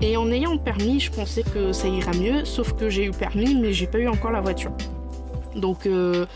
Et 0.00 0.16
en 0.16 0.30
ayant 0.30 0.52
le 0.52 0.58
permis, 0.58 1.00
je 1.00 1.10
pensais 1.10 1.42
que 1.42 1.72
ça 1.72 1.88
ira 1.88 2.12
mieux, 2.12 2.44
sauf 2.44 2.72
que 2.74 2.88
j'ai 2.88 3.04
eu 3.04 3.10
permis, 3.10 3.54
mais 3.54 3.72
j'ai 3.72 3.86
pas 3.86 3.98
eu 3.98 4.08
encore 4.08 4.30
la 4.30 4.40
voiture. 4.40 4.72
Donc 5.54 5.86
euh, 5.86 6.26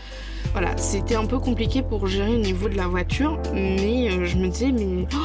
voilà, 0.51 0.75
c'était 0.77 1.15
un 1.15 1.25
peu 1.25 1.39
compliqué 1.39 1.81
pour 1.81 2.07
gérer 2.07 2.35
au 2.35 2.39
niveau 2.39 2.69
de 2.69 2.75
la 2.75 2.87
voiture, 2.87 3.39
mais 3.53 4.25
je 4.25 4.37
me 4.37 4.47
disais, 4.47 4.71
mais 4.71 5.07
oh, 5.13 5.17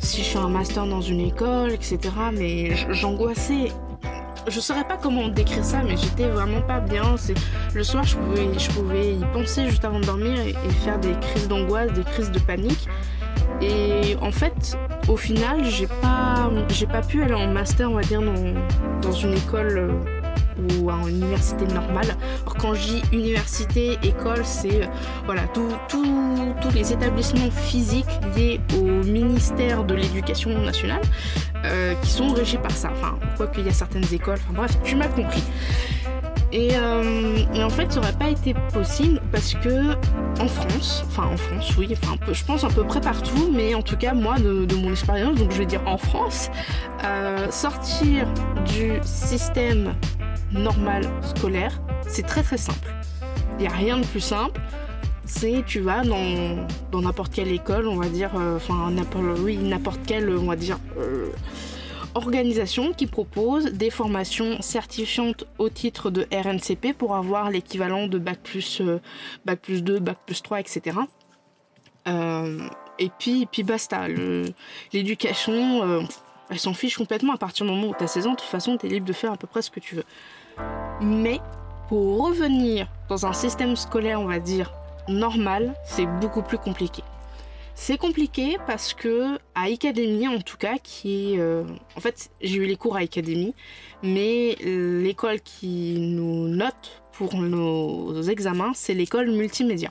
si 0.00 0.22
je 0.22 0.28
fais 0.28 0.38
un 0.38 0.48
master 0.48 0.86
dans 0.86 1.00
une 1.00 1.20
école, 1.20 1.72
etc., 1.72 1.98
mais 2.32 2.74
j'angoissais 2.92 3.68
je 4.50 4.60
saurais 4.60 4.84
pas 4.84 4.96
comment 4.96 5.28
décrire 5.28 5.64
ça, 5.64 5.82
mais 5.82 5.96
j'étais 5.96 6.28
vraiment 6.28 6.60
pas 6.62 6.80
bien. 6.80 7.16
C'est 7.16 7.34
le 7.74 7.84
soir, 7.84 8.04
je 8.04 8.16
pouvais, 8.16 8.58
je 8.58 8.70
pouvais 8.70 9.14
y 9.14 9.24
penser 9.32 9.68
juste 9.68 9.84
avant 9.84 10.00
de 10.00 10.06
dormir 10.06 10.38
et, 10.40 10.54
faire 10.84 10.98
des 10.98 11.12
crises 11.20 11.48
d'angoisse, 11.48 11.92
des 11.92 12.04
crises 12.04 12.30
de 12.30 12.38
panique. 12.38 12.88
Et 13.60 14.16
en 14.20 14.30
fait, 14.30 14.78
au 15.08 15.16
final, 15.16 15.64
j'ai 15.64 15.86
pas, 15.86 16.50
j'ai 16.68 16.86
pas 16.86 17.02
pu 17.02 17.22
aller 17.22 17.34
en 17.34 17.48
master, 17.48 17.90
on 17.90 17.94
va 17.94 18.02
dire, 18.02 18.22
dans, 18.22 18.54
dans 19.02 19.12
une 19.12 19.34
école 19.34 19.78
euh, 19.78 20.17
ou 20.58 20.90
à 20.90 20.94
une 21.08 21.16
université 21.16 21.66
normale. 21.66 22.16
Alors 22.42 22.56
quand 22.56 22.74
je 22.74 22.80
dis 22.80 23.02
université, 23.12 23.98
école, 24.02 24.44
c'est 24.44 24.82
euh, 24.82 24.86
voilà 25.24 25.42
tous 25.52 26.70
les 26.74 26.92
établissements 26.92 27.50
physiques 27.50 28.06
liés 28.36 28.60
au 28.76 29.04
ministère 29.04 29.84
de 29.84 29.94
l'Éducation 29.94 30.50
nationale 30.60 31.00
euh, 31.64 31.94
qui 32.02 32.10
sont 32.10 32.28
régis 32.28 32.58
par 32.60 32.72
ça. 32.72 32.90
Enfin, 32.92 33.18
quoi 33.36 33.46
qu'il 33.48 33.66
y 33.66 33.68
a 33.68 33.72
certaines 33.72 34.12
écoles. 34.12 34.38
Enfin 34.44 34.54
bref, 34.54 34.78
tu 34.84 34.96
m'as 34.96 35.08
compris. 35.08 35.42
Euh, 36.54 37.44
et, 37.54 37.62
en 37.62 37.68
fait, 37.68 37.92
ça 37.92 38.00
aurait 38.00 38.12
pas 38.12 38.30
été 38.30 38.54
possible 38.72 39.20
parce 39.30 39.52
que 39.54 39.92
en 40.40 40.48
France, 40.48 41.04
enfin 41.06 41.26
en 41.26 41.36
France, 41.36 41.76
oui, 41.76 41.88
enfin 41.92 42.16
je 42.32 42.42
pense 42.42 42.64
à 42.64 42.68
peu 42.68 42.84
près 42.84 43.02
partout, 43.02 43.50
mais 43.52 43.74
en 43.74 43.82
tout 43.82 43.98
cas 43.98 44.14
moi 44.14 44.38
de, 44.38 44.74
mon 44.74 44.90
expérience, 44.90 45.36
donc 45.36 45.52
je 45.52 45.58
vais 45.58 45.66
dire 45.66 45.82
en 45.84 45.98
France, 45.98 46.48
sortir 47.50 48.26
du 48.64 48.92
système 49.02 49.92
normal 50.52 51.04
scolaire, 51.22 51.80
c'est 52.06 52.26
très 52.26 52.42
très 52.42 52.58
simple. 52.58 52.88
Il 53.58 53.62
n'y 53.62 53.66
a 53.66 53.72
rien 53.72 53.98
de 53.98 54.06
plus 54.06 54.20
simple. 54.20 54.60
C'est 55.24 55.62
tu 55.66 55.80
vas 55.80 56.04
dans, 56.04 56.66
n'importe 57.00 57.34
quelle 57.34 57.52
école, 57.52 57.86
on 57.86 57.96
va 57.96 58.08
dire, 58.08 58.30
euh, 58.36 58.56
enfin 58.56 58.90
oui, 59.40 59.58
n'importe 59.58 60.00
quelle, 60.06 60.30
on 60.30 60.46
va 60.46 60.56
dire, 60.56 60.78
euh, 60.96 61.30
organisation 62.14 62.94
qui 62.94 63.06
propose 63.06 63.66
des 63.66 63.90
formations 63.90 64.62
certifiantes 64.62 65.44
au 65.58 65.68
titre 65.68 66.10
de 66.10 66.26
RNCP 66.32 66.94
pour 66.96 67.14
avoir 67.14 67.50
l'équivalent 67.50 68.06
de 68.06 68.18
bac 68.18 68.38
plus, 68.42 68.80
euh, 68.80 69.00
bac 69.44 69.60
plus 69.60 69.82
2, 69.82 69.98
bac 69.98 70.16
plus 70.24 70.42
3, 70.42 70.60
etc. 70.60 70.96
et 72.06 73.10
puis, 73.18 73.46
puis 73.46 73.64
basta. 73.64 74.08
L'éducation, 74.94 76.08
elle 76.48 76.58
s'en 76.58 76.72
fiche 76.72 76.96
complètement 76.96 77.34
à 77.34 77.36
partir 77.36 77.66
du 77.66 77.72
moment 77.72 77.88
où 77.88 77.94
tu 77.96 78.02
as 78.02 78.08
16 78.08 78.26
ans. 78.28 78.30
De 78.32 78.36
toute 78.36 78.48
façon, 78.48 78.78
tu 78.78 78.86
es 78.86 78.88
libre 78.88 79.06
de 79.06 79.12
faire 79.12 79.32
à 79.32 79.36
peu 79.36 79.46
près 79.46 79.60
ce 79.60 79.70
que 79.70 79.80
tu 79.80 79.94
veux. 79.96 80.04
Mais 81.00 81.40
Pour 81.88 82.26
revenir 82.26 82.86
dans 83.08 83.24
un 83.24 83.32
système 83.32 83.74
scolaire, 83.74 84.20
on 84.20 84.26
va 84.26 84.40
dire, 84.40 84.74
normal, 85.08 85.74
c'est 85.86 86.04
beaucoup 86.20 86.42
plus 86.42 86.58
compliqué. 86.58 87.02
C'est 87.74 87.96
compliqué 87.96 88.58
parce 88.66 88.92
que 88.92 89.36
à 89.54 89.72
Academy 89.72 90.28
en 90.28 90.40
tout 90.40 90.58
cas, 90.58 90.76
qui 90.82 91.38
euh, 91.38 91.64
en 91.96 92.00
fait, 92.00 92.28
j'ai 92.42 92.56
eu 92.56 92.66
les 92.66 92.76
cours 92.76 92.96
à 92.96 93.00
Academy, 93.00 93.54
mais 94.02 94.56
l'école 94.62 95.40
qui 95.40 95.96
nous 95.98 96.48
note 96.48 97.02
pour 97.12 97.34
nos 97.36 98.20
examens, 98.22 98.72
c'est 98.74 98.94
l'école 98.94 99.30
multimédia. 99.30 99.90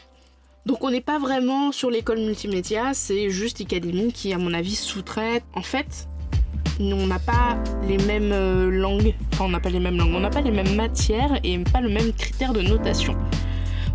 Donc 0.67 0.83
on 0.83 0.91
n'est 0.91 1.01
pas 1.01 1.17
vraiment 1.17 1.71
sur 1.71 1.89
l'école 1.89 2.19
multimédia, 2.19 2.93
c'est 2.93 3.29
juste 3.29 3.62
Academy 3.62 4.12
qui, 4.12 4.33
à 4.33 4.38
mon 4.38 4.53
avis, 4.53 4.75
sous-traite. 4.75 5.45
En 5.55 5.62
fait, 5.62 6.09
on 6.79 7.07
n'a 7.07 7.19
pas 7.19 7.57
les 7.88 7.98
mêmes 7.98 8.31
euh, 8.31 8.69
langues, 8.69 9.13
enfin 9.34 9.46
on 9.46 9.50
n'a 9.50 9.60
pas 9.60 9.69
les 9.69 9.79
mêmes 9.79 9.98
langues, 9.98 10.13
on 10.13 10.19
n'a 10.19 10.29
pas 10.29 10.41
les 10.41 10.51
mêmes 10.51 10.75
matières 10.75 11.39
et 11.43 11.57
pas 11.60 11.81
le 11.81 11.89
même 11.89 12.13
critère 12.13 12.53
de 12.53 12.62
notation. 12.62 13.15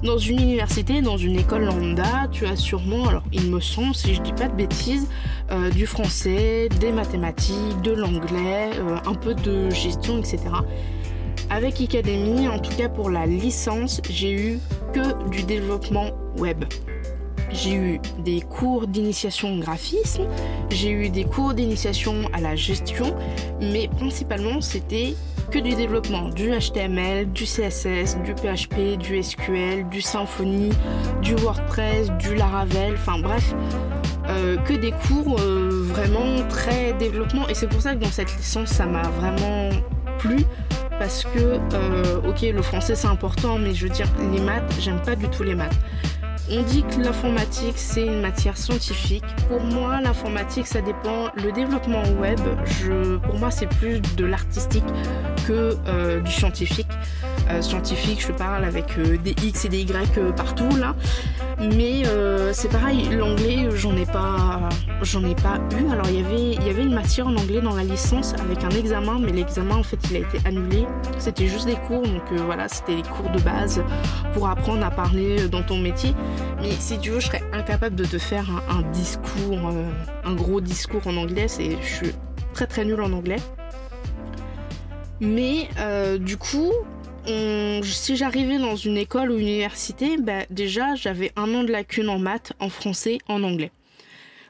Dans 0.02 0.18
une 0.18 0.40
université, 0.40 1.00
dans 1.00 1.16
une 1.16 1.38
école 1.38 1.64
lambda, 1.64 2.26
tu 2.32 2.44
as 2.44 2.56
sûrement, 2.56 3.06
alors 3.06 3.22
il 3.32 3.48
me 3.48 3.60
semble, 3.60 3.94
si 3.94 4.14
je 4.14 4.20
dis 4.20 4.32
pas 4.32 4.48
de 4.48 4.54
bêtises, 4.54 5.08
euh, 5.52 5.70
du 5.70 5.86
français, 5.86 6.68
des 6.80 6.90
mathématiques, 6.90 7.80
de 7.82 7.92
l'anglais, 7.92 8.70
euh, 8.78 8.96
un 9.06 9.14
peu 9.14 9.34
de 9.34 9.70
gestion, 9.70 10.18
etc. 10.18 10.40
Avec 11.50 11.80
Academy, 11.80 12.48
en 12.48 12.58
tout 12.58 12.74
cas 12.76 12.88
pour 12.88 13.10
la 13.10 13.26
licence, 13.26 14.00
j'ai 14.10 14.32
eu 14.32 14.58
que 14.92 15.28
du 15.30 15.44
développement 15.44 16.10
web. 16.36 16.64
J'ai 17.52 17.74
eu 17.74 18.00
des 18.18 18.40
cours 18.40 18.86
d'initiation 18.86 19.54
au 19.54 19.58
graphisme, 19.58 20.26
j'ai 20.70 20.90
eu 20.90 21.10
des 21.10 21.24
cours 21.24 21.54
d'initiation 21.54 22.14
à 22.32 22.40
la 22.40 22.56
gestion, 22.56 23.14
mais 23.60 23.88
principalement 23.88 24.60
c'était 24.60 25.14
que 25.50 25.58
du 25.58 25.74
développement, 25.74 26.30
du 26.30 26.50
HTML, 26.50 27.30
du 27.30 27.44
CSS, 27.44 28.16
du 28.24 28.34
PHP, 28.34 28.96
du 28.96 29.22
SQL, 29.22 29.86
du 29.90 30.00
Symfony, 30.00 30.70
du 31.20 31.34
WordPress, 31.34 32.10
du 32.18 32.34
Laravel, 32.34 32.94
enfin 32.94 33.18
bref, 33.18 33.54
euh, 34.28 34.56
que 34.58 34.72
des 34.72 34.92
cours 34.92 35.38
euh, 35.40 35.68
vraiment 35.88 36.46
très 36.48 36.94
développement. 36.94 37.48
Et 37.48 37.54
c'est 37.54 37.66
pour 37.66 37.82
ça 37.82 37.94
que 37.94 38.00
dans 38.00 38.10
cette 38.10 38.34
licence, 38.34 38.70
ça 38.70 38.86
m'a 38.86 39.02
vraiment 39.02 39.68
plu. 40.18 40.44
Parce 40.98 41.24
que, 41.24 41.58
euh, 41.74 42.20
ok, 42.26 42.42
le 42.42 42.62
français 42.62 42.94
c'est 42.94 43.08
important, 43.08 43.58
mais 43.58 43.74
je 43.74 43.86
veux 43.86 43.92
dire, 43.92 44.06
les 44.32 44.40
maths, 44.40 44.72
j'aime 44.78 45.02
pas 45.02 45.16
du 45.16 45.28
tout 45.28 45.42
les 45.42 45.54
maths. 45.54 45.76
On 46.54 46.62
dit 46.64 46.82
que 46.82 47.00
l'informatique 47.00 47.78
c'est 47.78 48.04
une 48.04 48.20
matière 48.20 48.58
scientifique. 48.58 49.24
Pour 49.48 49.62
moi, 49.62 50.02
l'informatique 50.02 50.66
ça 50.66 50.82
dépend. 50.82 51.30
Le 51.34 51.50
développement 51.50 52.02
web, 52.20 52.38
pour 53.22 53.38
moi 53.38 53.50
c'est 53.50 53.68
plus 53.68 54.02
de 54.18 54.26
l'artistique 54.26 54.84
que 55.46 55.78
euh, 55.86 56.20
du 56.20 56.30
scientifique. 56.30 56.88
Euh, 57.50 57.60
scientifique, 57.60 58.24
je 58.26 58.32
parle 58.32 58.64
avec 58.64 58.98
euh, 58.98 59.16
des 59.18 59.34
X 59.42 59.64
et 59.64 59.68
des 59.68 59.80
Y 59.80 60.34
partout 60.36 60.76
là. 60.76 60.94
Mais 61.58 62.02
c'est 62.52 62.70
pareil, 62.70 63.08
l'anglais 63.10 63.68
j'en 63.74 63.96
ai 63.96 64.04
pas, 64.04 64.68
j'en 65.02 65.24
ai 65.24 65.34
pas 65.34 65.58
eu. 65.78 65.90
Alors 65.92 66.08
il 66.08 66.20
y 66.20 66.24
avait, 66.24 66.52
il 66.54 66.66
y 66.66 66.70
avait 66.70 66.82
une 66.82 66.94
matière 66.94 67.28
en 67.28 67.36
anglais 67.36 67.60
dans 67.60 67.76
la 67.76 67.84
licence 67.84 68.34
avec 68.34 68.64
un 68.64 68.70
examen, 68.70 69.18
mais 69.20 69.30
l'examen 69.30 69.76
en 69.76 69.82
fait 69.82 69.98
il 70.10 70.16
a 70.16 70.18
été 70.20 70.38
annulé. 70.44 70.86
C'était 71.18 71.46
juste 71.46 71.66
des 71.66 71.76
cours, 71.76 72.02
donc 72.02 72.22
voilà, 72.32 72.68
c'était 72.68 72.96
les 72.96 73.02
cours 73.02 73.30
de 73.30 73.40
base 73.40 73.82
pour 74.34 74.48
apprendre 74.48 74.84
à 74.84 74.90
parler 74.90 75.48
dans 75.48 75.62
ton 75.62 75.78
métier. 75.78 76.14
Mais 76.62 76.70
si 76.78 76.98
tu 76.98 77.10
veux, 77.10 77.20
je 77.20 77.26
serais 77.26 77.42
incapable 77.52 77.96
de 77.96 78.04
te 78.04 78.18
faire 78.18 78.46
un, 78.68 78.82
discours, 78.92 79.68
euh, 79.68 79.90
un 80.24 80.34
gros 80.34 80.60
discours 80.60 81.04
en 81.06 81.16
anglais. 81.16 81.48
C'est, 81.48 81.76
je 81.82 81.94
suis 81.94 82.12
très 82.54 82.66
très 82.66 82.84
nulle 82.84 83.00
en 83.00 83.12
anglais. 83.12 83.40
Mais 85.20 85.68
euh, 85.78 86.18
du 86.18 86.36
coup, 86.36 86.72
si 87.82 88.16
j'arrivais 88.16 88.58
dans 88.58 88.76
une 88.76 88.96
école 88.96 89.30
ou 89.30 89.34
une 89.34 89.48
université, 89.48 90.16
bah, 90.18 90.44
déjà 90.50 90.94
j'avais 90.94 91.32
un 91.36 91.54
an 91.54 91.64
de 91.64 91.70
lacunes 91.70 92.08
en 92.08 92.18
maths, 92.18 92.52
en 92.60 92.68
français, 92.68 93.18
en 93.28 93.42
anglais. 93.42 93.70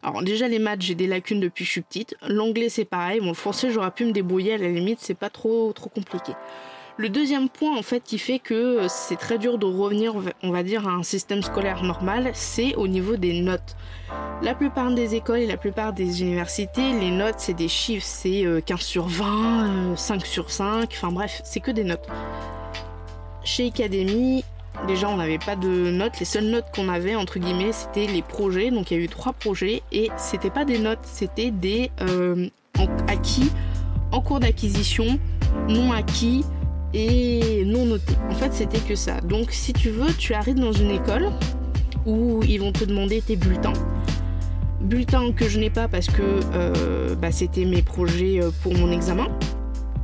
Alors 0.02 0.22
déjà 0.22 0.48
les 0.48 0.58
maths 0.58 0.82
j'ai 0.82 0.96
des 0.96 1.06
lacunes 1.06 1.38
depuis 1.38 1.62
que 1.62 1.66
je 1.66 1.72
suis 1.72 1.80
petite. 1.80 2.16
L'anglais 2.26 2.68
c'est 2.68 2.84
pareil. 2.84 3.20
Bon 3.20 3.28
le 3.28 3.34
français 3.34 3.70
j'aurais 3.70 3.92
pu 3.92 4.04
me 4.04 4.12
débrouiller 4.12 4.54
à 4.54 4.58
la 4.58 4.68
limite 4.68 4.98
c'est 5.00 5.14
pas 5.14 5.30
trop 5.30 5.72
trop 5.72 5.90
compliqué. 5.90 6.32
Le 6.98 7.08
deuxième 7.08 7.48
point 7.48 7.76
en 7.76 7.82
fait 7.82 8.02
qui 8.02 8.18
fait 8.18 8.38
que 8.38 8.54
euh, 8.54 8.88
c'est 8.88 9.16
très 9.16 9.38
dur 9.38 9.58
de 9.58 9.64
revenir, 9.64 10.14
on 10.42 10.50
va 10.50 10.62
dire, 10.62 10.86
à 10.86 10.90
un 10.90 11.02
système 11.02 11.42
scolaire 11.42 11.82
normal, 11.84 12.32
c'est 12.34 12.74
au 12.74 12.86
niveau 12.86 13.16
des 13.16 13.40
notes. 13.40 13.76
La 14.42 14.54
plupart 14.54 14.92
des 14.92 15.14
écoles 15.14 15.38
et 15.38 15.46
la 15.46 15.56
plupart 15.56 15.92
des 15.92 16.20
universités, 16.22 16.92
les 17.00 17.10
notes 17.10 17.36
c'est 17.38 17.54
des 17.54 17.68
chiffres, 17.68 18.06
c'est 18.06 18.44
15 18.66 18.78
euh, 18.78 18.82
sur 18.82 19.06
20, 19.06 19.96
5 19.96 20.16
euh, 20.16 20.24
sur 20.26 20.50
5, 20.50 20.90
enfin 20.92 21.12
bref, 21.12 21.40
c'est 21.44 21.60
que 21.60 21.70
des 21.70 21.84
notes. 21.84 22.08
Chez 23.44 23.68
Academy, 23.68 24.44
déjà 24.86 25.08
on 25.08 25.16
n'avait 25.16 25.38
pas 25.38 25.56
de 25.56 25.90
notes, 25.90 26.18
les 26.20 26.24
seules 26.24 26.46
notes 26.46 26.66
qu'on 26.74 26.88
avait 26.88 27.16
entre 27.16 27.38
guillemets 27.38 27.72
c'était 27.72 28.06
les 28.06 28.22
projets, 28.22 28.70
donc 28.70 28.90
il 28.90 28.98
y 28.98 29.00
a 29.00 29.04
eu 29.04 29.08
trois 29.08 29.32
projets 29.32 29.82
et 29.92 30.10
c'était 30.16 30.50
pas 30.50 30.64
des 30.64 30.78
notes, 30.78 31.00
c'était 31.02 31.50
des 31.50 31.90
acquis 33.08 33.50
en 34.12 34.20
cours 34.20 34.40
d'acquisition, 34.40 35.18
non 35.68 35.92
acquis, 35.92 36.44
et 36.94 37.64
non 37.64 37.86
noté. 37.86 38.14
En 38.30 38.34
fait, 38.34 38.52
c'était 38.52 38.78
que 38.78 38.94
ça. 38.94 39.20
Donc, 39.20 39.50
si 39.50 39.72
tu 39.72 39.90
veux, 39.90 40.12
tu 40.14 40.34
arrives 40.34 40.60
dans 40.60 40.72
une 40.72 40.90
école 40.90 41.30
où 42.06 42.42
ils 42.44 42.60
vont 42.60 42.72
te 42.72 42.84
demander 42.84 43.22
tes 43.22 43.36
bulletins. 43.36 43.72
Bulletins 44.80 45.32
que 45.32 45.48
je 45.48 45.58
n'ai 45.58 45.70
pas 45.70 45.88
parce 45.88 46.08
que 46.08 46.40
euh, 46.54 47.14
bah, 47.14 47.30
c'était 47.30 47.64
mes 47.64 47.82
projets 47.82 48.42
euh, 48.42 48.50
pour 48.62 48.74
mon 48.74 48.90
examen. 48.90 49.28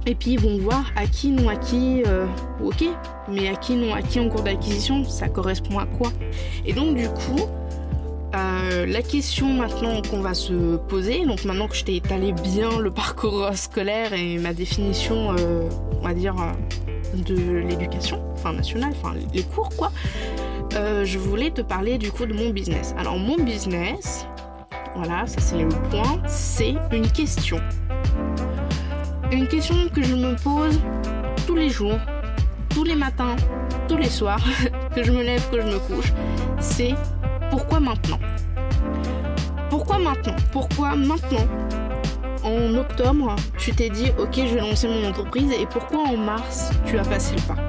Et 0.06 0.14
puis 0.14 0.32
ils 0.32 0.40
vont 0.40 0.58
voir 0.58 0.90
acquis, 0.96 1.30
non 1.30 1.48
acquis, 1.48 2.02
euh, 2.06 2.26
ok, 2.64 2.84
mais 3.28 3.48
acquis, 3.48 3.76
non 3.76 3.94
acquis 3.94 4.20
en 4.20 4.28
cours 4.28 4.42
d'acquisition, 4.42 5.04
ça 5.04 5.28
correspond 5.28 5.78
à 5.78 5.86
quoi? 5.86 6.10
Et 6.64 6.72
donc 6.72 6.96
du 6.96 7.08
coup, 7.08 7.46
la 8.32 9.02
question 9.02 9.48
maintenant 9.48 10.00
qu'on 10.02 10.20
va 10.20 10.32
se 10.34 10.76
poser, 10.76 11.26
donc 11.26 11.44
maintenant 11.44 11.66
que 11.66 11.74
je 11.76 11.84
t'ai 11.84 11.96
étalé 11.96 12.32
bien 12.32 12.78
le 12.78 12.90
parcours 13.02 13.50
scolaire 13.54 14.12
et 14.12 14.38
ma 14.38 14.54
définition, 14.54 15.30
on 15.30 16.02
va 16.02 16.14
dire, 16.14 16.36
de 17.14 17.58
l'éducation, 17.58 18.20
enfin 18.34 18.52
nationale, 18.52 18.92
enfin 19.02 19.14
les 19.32 19.42
cours 19.42 19.70
quoi, 19.76 19.90
euh, 20.74 21.04
je 21.04 21.18
voulais 21.18 21.50
te 21.50 21.62
parler 21.62 21.98
du 21.98 22.10
coup 22.10 22.26
de 22.26 22.34
mon 22.34 22.50
business. 22.50 22.94
Alors 22.98 23.18
mon 23.18 23.36
business, 23.36 24.26
voilà, 24.94 25.26
ça 25.26 25.40
c'est 25.40 25.58
le 25.58 25.68
point, 25.90 26.20
c'est 26.26 26.74
une 26.92 27.10
question. 27.10 27.58
Une 29.30 29.46
question 29.46 29.88
que 29.90 30.02
je 30.02 30.14
me 30.14 30.34
pose 30.42 30.80
tous 31.46 31.54
les 31.54 31.68
jours, 31.68 31.98
tous 32.70 32.82
les 32.82 32.94
matins, 32.94 33.36
tous 33.86 33.98
les 33.98 34.08
soirs, 34.08 34.40
que 34.94 35.04
je 35.04 35.12
me 35.12 35.22
lève, 35.22 35.46
que 35.50 35.60
je 35.60 35.66
me 35.66 35.78
couche, 35.78 36.14
c'est 36.60 36.94
pourquoi 37.50 37.78
maintenant? 37.78 38.18
Pourquoi 39.68 39.98
maintenant? 39.98 40.36
Pourquoi 40.50 40.96
maintenant? 40.96 41.46
En 42.42 42.74
octobre, 42.74 43.36
tu 43.58 43.72
t'es 43.72 43.90
dit 43.90 44.10
ok 44.18 44.34
je 44.34 44.54
vais 44.54 44.60
lancer 44.60 44.88
mon 44.88 45.06
entreprise 45.06 45.52
et 45.52 45.66
pourquoi 45.66 46.04
en 46.04 46.16
mars 46.16 46.70
tu 46.86 46.98
as 46.98 47.04
passé 47.04 47.34
le 47.34 47.42
pas? 47.42 47.60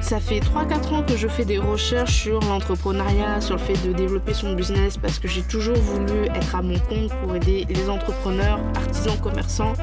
Ça 0.00 0.18
fait 0.18 0.40
3-4 0.40 0.94
ans 0.94 1.02
que 1.02 1.16
je 1.16 1.28
fais 1.28 1.44
des 1.44 1.58
recherches 1.58 2.22
sur 2.22 2.40
l'entrepreneuriat, 2.40 3.40
sur 3.40 3.56
le 3.56 3.62
fait 3.62 3.86
de 3.86 3.92
développer 3.92 4.34
son 4.34 4.54
business 4.54 4.96
parce 4.96 5.18
que 5.18 5.28
j'ai 5.28 5.42
toujours 5.42 5.76
voulu 5.76 6.26
être 6.34 6.54
à 6.54 6.62
mon 6.62 6.78
compte 6.78 7.10
pour 7.22 7.36
aider 7.36 7.66
les 7.68 7.88
entrepreneurs, 7.88 8.60
artisans, 8.74 9.18
commerçants 9.20 9.74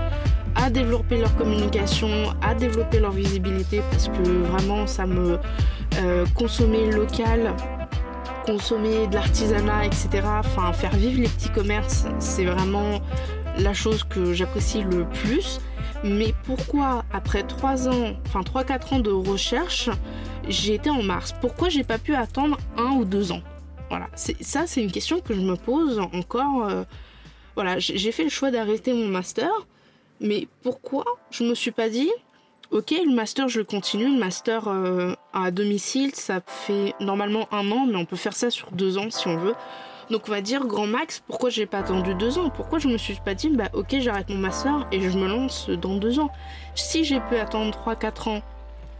à 0.61 0.69
développer 0.69 1.17
leur 1.17 1.35
communication, 1.35 2.09
à 2.41 2.53
développer 2.53 2.99
leur 2.99 3.11
visibilité 3.11 3.81
parce 3.91 4.09
que 4.09 4.21
vraiment 4.21 4.87
ça 4.87 5.05
me 5.05 5.39
euh, 5.97 6.25
consommer 6.35 6.91
local, 6.91 7.55
consommer 8.45 9.07
de 9.07 9.15
l'artisanat, 9.15 9.85
etc. 9.85 10.21
Enfin 10.39 10.73
faire 10.73 10.95
vivre 10.95 11.21
les 11.21 11.29
petits 11.29 11.49
commerces, 11.49 12.05
c'est 12.19 12.45
vraiment 12.45 12.99
la 13.57 13.73
chose 13.73 14.03
que 14.03 14.33
j'apprécie 14.33 14.83
le 14.83 15.05
plus. 15.05 15.59
Mais 16.03 16.33
pourquoi 16.45 17.03
après 17.11 17.43
3 17.43 17.89
ans, 17.89 18.13
enfin 18.25 18.41
3-4 18.41 18.95
ans 18.95 18.99
de 18.99 19.11
recherche, 19.11 19.89
j'ai 20.47 20.75
été 20.75 20.89
en 20.89 21.03
mars? 21.03 21.33
Pourquoi 21.41 21.69
j'ai 21.69 21.83
pas 21.83 21.97
pu 21.97 22.15
attendre 22.15 22.57
un 22.77 22.91
ou 22.91 23.05
deux 23.05 23.31
ans? 23.31 23.41
Voilà, 23.89 24.07
ça 24.15 24.63
c'est 24.65 24.81
une 24.81 24.91
question 24.91 25.19
que 25.19 25.33
je 25.33 25.41
me 25.41 25.55
pose 25.55 25.99
encore. 26.13 26.67
Euh, 26.69 26.83
voilà, 27.55 27.79
j'ai 27.79 28.11
fait 28.13 28.23
le 28.23 28.29
choix 28.29 28.51
d'arrêter 28.51 28.93
mon 28.93 29.07
master, 29.07 29.49
mais 30.19 30.47
pourquoi 30.63 31.05
je 31.31 31.43
me 31.43 31.55
suis 31.55 31.71
pas 31.71 31.89
dit, 31.89 32.09
ok, 32.71 32.91
le 32.91 33.13
master 33.13 33.47
je 33.47 33.61
continue, 33.61 34.13
le 34.13 34.19
master 34.19 34.67
euh, 34.67 35.13
à 35.33 35.51
domicile, 35.51 36.13
ça 36.15 36.41
fait 36.45 36.93
normalement 36.99 37.47
un 37.51 37.71
an, 37.71 37.85
mais 37.85 37.95
on 37.95 38.05
peut 38.05 38.15
faire 38.15 38.35
ça 38.35 38.49
sur 38.49 38.71
deux 38.71 38.97
ans 38.97 39.09
si 39.09 39.27
on 39.27 39.37
veut. 39.37 39.55
Donc 40.09 40.23
on 40.27 40.31
va 40.31 40.41
dire 40.41 40.65
grand 40.65 40.87
max, 40.87 41.21
pourquoi 41.27 41.51
j'ai 41.51 41.67
pas 41.67 41.79
attendu 41.79 42.15
deux 42.15 42.39
ans? 42.39 42.49
Pourquoi 42.49 42.79
je 42.79 42.87
me 42.87 42.97
suis 42.97 43.15
pas 43.23 43.35
dit 43.35 43.49
bah 43.49 43.69
ok 43.73 43.97
j'arrête 43.99 44.29
mon 44.29 44.39
master 44.39 44.87
et 44.91 45.01
je 45.01 45.17
me 45.17 45.27
lance 45.27 45.69
dans 45.69 45.95
deux 45.95 46.19
ans? 46.19 46.31
Si 46.73 47.03
j'ai 47.03 47.19
pu 47.19 47.35
attendre 47.35 47.77
3-4 47.85 48.29
ans 48.29 48.41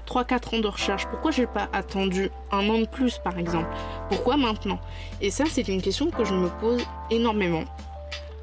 3-4 0.05 0.55
ans 0.55 0.59
de 0.59 0.67
recherche, 0.67 1.07
pourquoi 1.07 1.31
j'ai 1.31 1.47
pas 1.47 1.67
attendu 1.73 2.29
un 2.51 2.67
an 2.69 2.79
de 2.79 2.85
plus 2.85 3.17
par 3.19 3.39
exemple? 3.39 3.69
Pourquoi 4.09 4.37
maintenant? 4.37 4.79
Et 5.19 5.31
ça 5.31 5.45
c'est 5.49 5.67
une 5.67 5.81
question 5.81 6.11
que 6.11 6.23
je 6.25 6.33
me 6.33 6.49
pose 6.59 6.83
énormément, 7.09 7.63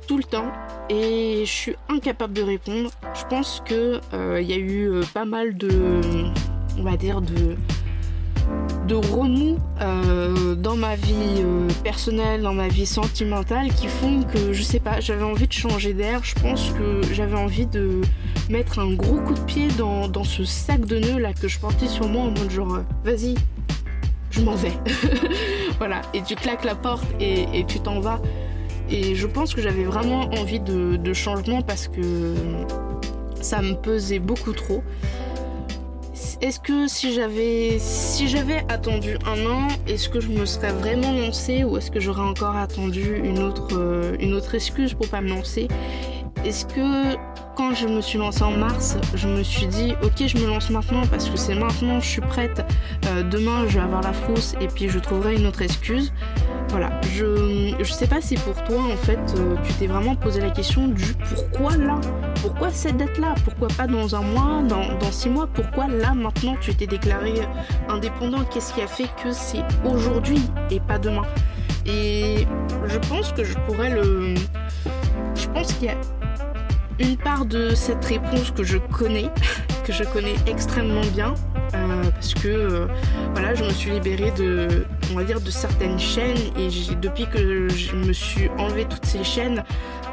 tout 0.07 0.17
le 0.17 0.25
temps, 0.25 0.53
et 0.89 1.43
je 1.45 1.51
suis 1.51 1.77
incapable 1.89 2.33
de 2.33 2.43
répondre. 2.43 2.91
Je 3.15 3.25
pense 3.29 3.63
que 3.65 4.01
il 4.13 4.19
euh, 4.19 4.41
y 4.41 4.53
a 4.53 4.57
eu 4.57 4.89
euh, 4.89 5.03
pas 5.13 5.25
mal 5.25 5.57
de 5.57 6.01
on 6.79 6.83
va 6.83 6.97
dire, 6.97 7.21
de, 7.23 7.57
remous 8.95 9.59
euh, 9.81 10.55
dans 10.55 10.77
ma 10.77 10.95
vie 10.95 11.43
personnelle, 11.83 12.43
dans 12.43 12.55
ma 12.55 12.69
vie 12.69 12.87
sentimentale, 12.87 13.73
qui 13.75 13.89
font 13.89 14.23
que, 14.23 14.53
je 14.53 14.63
sais 14.63 14.79
pas, 14.81 15.01
j'avais 15.01 15.25
envie 15.25 15.47
de 15.49 15.53
changer 15.53 15.95
d'air. 15.95 16.21
Je 16.23 16.35
pense 16.35 16.71
que 16.71 17.01
j'avais 17.13 17.37
envie 17.37 17.67
de 17.67 18.03
mettre 18.49 18.79
un 18.79 18.93
gros 18.93 19.21
coup 19.21 19.35
de 19.35 19.41
pied 19.41 19.69
dans, 19.79 20.25
ce 20.25 20.45
sac 20.45 20.85
de 20.85 20.99
nœuds 20.99 21.19
là 21.19 21.33
que 21.33 21.49
je 21.49 21.59
portais 21.59 21.89
sur 21.89 22.09
moi 22.09 22.25
en 22.25 22.31
mode 22.31 22.51
genre, 22.51 22.81
vas-y, 23.05 23.35
je 24.31 24.41
m'en 24.41 24.55
vais. 24.55 24.73
voilà, 25.79 26.03
et 26.15 26.23
tu 26.23 26.35
claques 26.37 26.65
la 26.65 26.75
porte 26.75 27.07
et, 27.21 27.65
tu 27.67 27.81
t'en 27.81 28.01
vas. 28.01 28.21
Et 28.91 29.15
je 29.15 29.27
pense 29.27 29.55
que 29.55 29.61
j'avais 29.61 29.85
vraiment 29.85 30.31
envie 30.35 30.61
de, 30.61 31.13
changement 31.13 31.63
parce 31.63 31.89
que 31.89 32.35
ça 33.41 33.63
me 33.63 33.75
pesait 33.75 34.19
beaucoup 34.19 34.53
trop. 34.53 34.83
Est-ce 36.43 36.61
que 36.61 36.87
si 36.87 37.15
j'avais 37.15 37.79
si 37.79 38.29
j'avais 38.29 38.63
attendu 38.69 39.17
un 39.27 39.47
an, 39.47 39.69
est-ce 39.89 40.11
que 40.11 40.21
je 40.21 40.29
me 40.29 40.45
serais 40.45 40.73
vraiment 40.73 41.13
lancée 41.13 41.65
ou 41.65 41.79
est-ce 41.79 41.91
que 41.91 41.99
j'aurais 41.99 42.23
encore 42.23 42.57
attendu 42.57 43.17
une 43.25 43.39
autre 43.39 43.69
euh, 43.73 44.17
une 44.21 44.35
autre 44.35 44.55
excuse 44.55 44.93
pour 44.93 45.09
pas 45.09 45.23
me 45.23 45.31
lancer? 45.31 45.69
Est-ce 46.45 46.67
que 46.67 47.17
quand 47.57 47.75
je 47.75 47.89
me 47.89 48.03
suis 48.03 48.19
lancée 48.19 48.43
en 48.43 48.51
mars, 48.51 48.99
je 49.15 49.27
me 49.27 49.43
suis 49.43 49.67
dit 49.67 49.95
ok 50.03 50.27
je 50.27 50.37
me 50.37 50.47
lance 50.47 50.69
maintenant 50.69 51.03
parce 51.11 51.29
que 51.29 51.39
c'est 51.39 51.55
maintenant 51.55 52.01
je 52.01 52.07
suis 52.07 52.21
prête. 52.21 52.65
Euh, 53.07 53.23
demain 53.23 53.65
je 53.67 53.79
vais 53.79 53.85
avoir 53.85 54.03
la 54.03 54.13
frousse 54.13 54.55
et 54.61 54.67
puis 54.69 54.89
je 54.91 54.99
trouverai 54.99 55.37
une 55.37 55.47
autre 55.47 55.63
excuse. 55.63 56.13
Voilà, 56.69 57.01
je, 57.15 57.75
je 57.79 57.93
sais 57.93 58.07
pas 58.07 58.21
si 58.21 58.35
pour 58.35 58.63
toi 58.65 58.83
en 58.83 58.97
fait 58.97 59.19
euh, 59.39 59.57
tu 59.65 59.73
t'es 59.75 59.87
vraiment 59.87 60.15
posé 60.15 60.41
la 60.41 60.51
question 60.51 60.89
du 60.89 61.15
pourquoi 61.35 61.77
là? 61.79 61.99
Pourquoi 62.43 62.71
cette 62.71 62.99
date 62.99 63.17
là 63.19 63.35
Pourquoi 63.45 63.69
pas 63.69 63.87
dans 63.87 64.15
un 64.15 64.21
mois, 64.21 64.63
dans, 64.63 64.99
dans 64.99 65.11
six 65.11 65.31
mois? 65.31 65.47
Pourquoi 65.47 65.89
là 65.89 66.13
maintenant 66.13 66.57
tu 66.61 66.75
t'es 66.75 66.87
déclaré 66.87 67.33
indépendant? 67.89 68.45
Qu'est-ce 68.53 68.75
qui 68.75 68.83
a 68.83 68.87
fait 68.87 69.09
que 69.23 69.33
c'est 69.33 69.65
aujourd'hui 69.85 70.43
et 70.71 70.81
pas 70.81 70.99
demain? 70.99 71.25
Et 71.87 72.47
je 72.87 72.99
pense 73.09 73.33
que 73.33 73.45
je 73.45 73.55
pourrais 73.67 73.91
le. 73.91 74.35
Je 75.35 75.47
pense 75.49 75.73
qu'il 75.75 75.87
y 75.87 75.91
a 75.91 75.95
une 76.99 77.17
part 77.17 77.47
de 77.47 77.75
cette 77.75 78.05
réponse 78.05 78.51
que 78.51 78.65
je 78.65 78.79
connais, 78.79 79.31
que 79.85 79.93
je 79.93 80.05
connais 80.05 80.35
extrêmement 80.47 81.05
bien, 81.15 81.35
euh, 81.75 82.11
parce 82.11 82.35
que 82.35 82.49
euh, 82.49 82.87
voilà, 83.33 83.55
je 83.55 83.65
me 83.65 83.71
suis 83.71 83.91
libérée 83.91 84.31
de, 84.33 84.87
on 85.13 85.17
va 85.17 85.25
de 85.25 85.51
certaines 85.51 85.99
chaînes 85.99 86.37
et 86.59 86.69
depuis 87.01 87.27
que 87.27 87.69
je 87.69 87.95
me 87.95 88.13
suis 88.13 88.49
enlevé 88.59 88.85
toutes 88.87 89.05
ces 89.05 89.25
chaînes, 89.25 89.63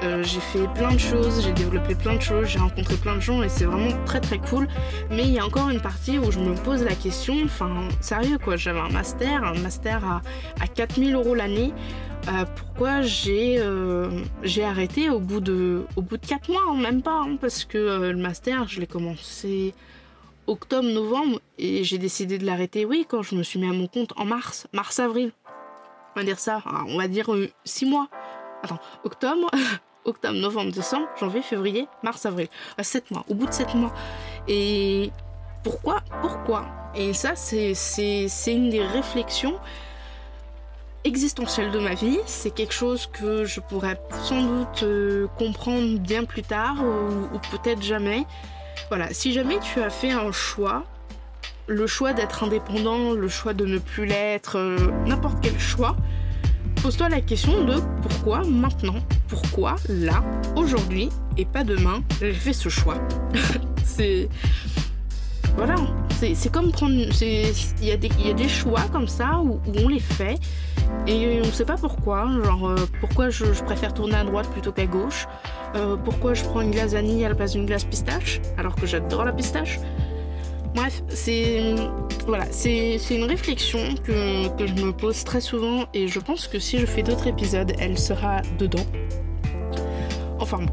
euh, 0.04 0.22
j'ai 0.24 0.40
fait 0.40 0.68
plein 0.76 0.92
de 0.92 1.00
choses, 1.00 1.42
j'ai 1.44 1.54
développé 1.54 1.96
plein 1.96 2.16
de 2.16 2.22
choses, 2.22 2.48
j'ai 2.48 2.60
rencontré 2.60 2.96
plein 2.96 3.16
de 3.16 3.22
gens 3.22 3.42
et 3.42 3.50
c'est 3.50 3.66
vraiment 3.66 3.92
très 4.06 4.20
très 4.20 4.38
cool. 4.38 4.68
Mais 5.10 5.24
il 5.24 5.32
y 5.32 5.40
a 5.40 5.46
encore 5.46 5.70
une 5.70 5.80
partie 5.80 6.20
où 6.20 6.32
je 6.32 6.40
me 6.40 6.56
pose 6.56 6.84
la 6.84 6.96
question, 6.96 7.36
enfin 7.46 7.70
sérieux 8.02 8.38
quoi, 8.38 8.58
j'avais 8.58 8.82
un 8.82 8.90
master, 8.90 9.44
un 9.44 9.58
master 9.60 10.04
à, 10.04 10.22
à 10.62 10.68
4000 10.68 11.16
euros 11.16 11.36
l'année. 11.36 11.74
Euh, 12.30 12.46
pourquoi 12.56 13.02
j'ai 13.02 13.58
euh, 13.60 14.10
j'ai 14.44 14.64
arrêté 14.64 15.10
au 15.10 15.20
bout 15.20 15.42
de 15.42 15.86
au 15.98 16.02
bout 16.02 16.16
de 16.16 16.26
4 16.26 16.50
mois, 16.50 16.62
hein, 16.70 16.76
même 16.76 17.02
pas, 17.02 17.20
hein, 17.20 17.38
parce 17.40 17.66
que 17.66 17.78
euh, 17.78 18.14
le 18.14 18.18
master, 18.18 18.66
je 18.70 18.80
l'ai 18.80 18.88
commencé 18.88 19.74
octobre-novembre 20.48 21.42
et 21.58 21.84
j'ai 21.84 21.98
décidé 21.98 22.38
de 22.38 22.46
l'arrêter, 22.46 22.86
oui, 22.86 23.06
quand 23.08 23.24
je 23.24 23.36
me 23.36 23.44
suis 23.44 23.60
mis 23.60 23.68
à 23.70 23.74
mon 23.74 23.88
compte 23.88 24.14
en 24.16 24.24
mars, 24.24 24.68
mars-avril. 24.72 25.32
On 26.16 26.20
va 26.20 26.26
dire 26.26 26.40
ça, 26.40 26.62
on 26.88 26.98
va 26.98 27.08
dire 27.08 27.30
6 27.66 27.86
mois. 27.88 28.08
Attends, 28.62 28.80
octobre, 29.04 29.50
octobre, 30.06 30.40
novembre, 30.40 30.72
décembre, 30.72 31.08
janvier, 31.20 31.42
février, 31.42 31.88
mars, 32.04 32.26
avril. 32.26 32.48
7 32.82 33.12
mois, 33.12 33.26
au 33.28 33.34
bout 33.34 33.48
de 33.48 33.54
7 33.54 33.76
mois. 33.76 33.94
Et 34.48 35.12
pourquoi 35.64 36.02
Pourquoi? 36.22 36.66
Et 36.96 37.14
ça, 37.14 37.36
c'est 37.36 37.74
une 38.48 38.70
des 38.70 38.86
réflexions 38.86 39.60
existentielle 41.04 41.72
de 41.72 41.80
ma 41.80 41.94
vie. 41.94 42.20
C'est 42.26 42.52
quelque 42.52 42.74
chose 42.74 43.10
que 43.12 43.46
je 43.46 43.60
pourrais 43.60 44.00
sans 44.24 44.42
doute 44.42 44.84
euh, 44.84 45.28
comprendre 45.38 46.00
bien 46.00 46.24
plus 46.24 46.44
tard 46.44 46.78
ou, 46.84 47.40
peut-être 47.52 47.82
jamais. 47.82 48.26
Voilà, 48.90 49.14
si 49.14 49.34
jamais 49.34 49.60
tu 49.60 49.82
as 49.82 49.90
fait 49.90 50.12
un 50.12 50.32
choix, 50.32 50.84
le 51.68 51.88
choix 51.88 52.14
d'être 52.14 52.44
indépendant, 52.44 53.14
le 53.14 53.28
choix 53.28 53.54
de 53.54 53.66
ne 53.66 53.78
plus 53.78 54.06
l'être, 54.06 54.58
euh, 54.58 54.78
n'importe 55.06 55.38
quel 55.42 55.60
choix, 55.60 55.96
pose-toi 56.82 57.10
la 57.10 57.22
question 57.22 57.64
de 57.64 57.76
pourquoi 58.02 58.44
maintenant, 58.44 59.00
pourquoi 59.28 59.76
là, 59.90 60.24
aujourd'hui 60.56 61.10
et 61.38 61.46
pas 61.46 61.64
demain, 61.64 62.04
j'ai 62.20 62.34
fait 62.34 62.54
ce 62.54 62.70
choix. 62.70 62.98
c'est 63.84 64.30
voilà, 65.56 65.76
c'est 66.34 66.52
comme 66.52 66.72
prendre. 66.72 66.94
Il 67.22 67.86
y, 67.86 67.92
a 67.92 67.98
des 68.34 68.50
choix 68.50 68.82
comme 68.92 69.08
ça 69.08 69.40
où, 69.40 69.60
on 69.78 69.88
les 69.88 70.00
fait 70.00 70.40
et 71.08 71.42
on 71.42 71.48
ne 71.48 71.52
sait 71.52 71.66
pas 71.66 71.78
pourquoi. 71.78 72.30
Genre, 72.44 72.70
euh, 72.70 72.76
pourquoi 73.00 73.30
je, 73.30 73.46
préfère 73.64 73.94
tourner 73.94 74.16
à 74.16 74.24
droite 74.24 74.50
plutôt 74.50 74.72
qu'à 74.72 74.86
gauche. 74.86 75.28
Euh, 75.76 75.96
pourquoi 75.98 76.34
je 76.34 76.44
prends 76.44 76.62
une 76.62 76.72
glace 76.72 76.94
vanille 76.94 77.26
à 77.26 77.30
la 77.30 77.36
place 77.36 77.54
d'une 77.54 77.66
glace 77.66 77.84
pistache 77.84 78.42
alors 78.58 78.76
que 78.76 78.86
j'adore 78.86 79.26
la 79.26 79.34
pistache. 79.34 79.80
Bref, 80.76 81.04
c'est 81.10 81.76
voilà, 82.26 82.46
une 82.66 83.24
réflexion 83.26 83.80
que, 84.04 84.48
que, 84.58 84.66
je 84.66 84.74
me 84.74 84.92
pose 84.92 85.24
très 85.24 85.42
souvent 85.42 85.86
et 85.94 86.08
je 86.08 86.20
pense 86.20 86.48
que 86.48 86.58
si 86.58 86.80
je 86.80 86.86
fais 86.88 87.04
d'autres 87.04 87.28
épisodes, 87.28 87.72
elle 87.80 87.98
sera 87.98 88.42
dedans. 88.58 88.86
Enfin 90.40 90.60
bon. 90.60 90.72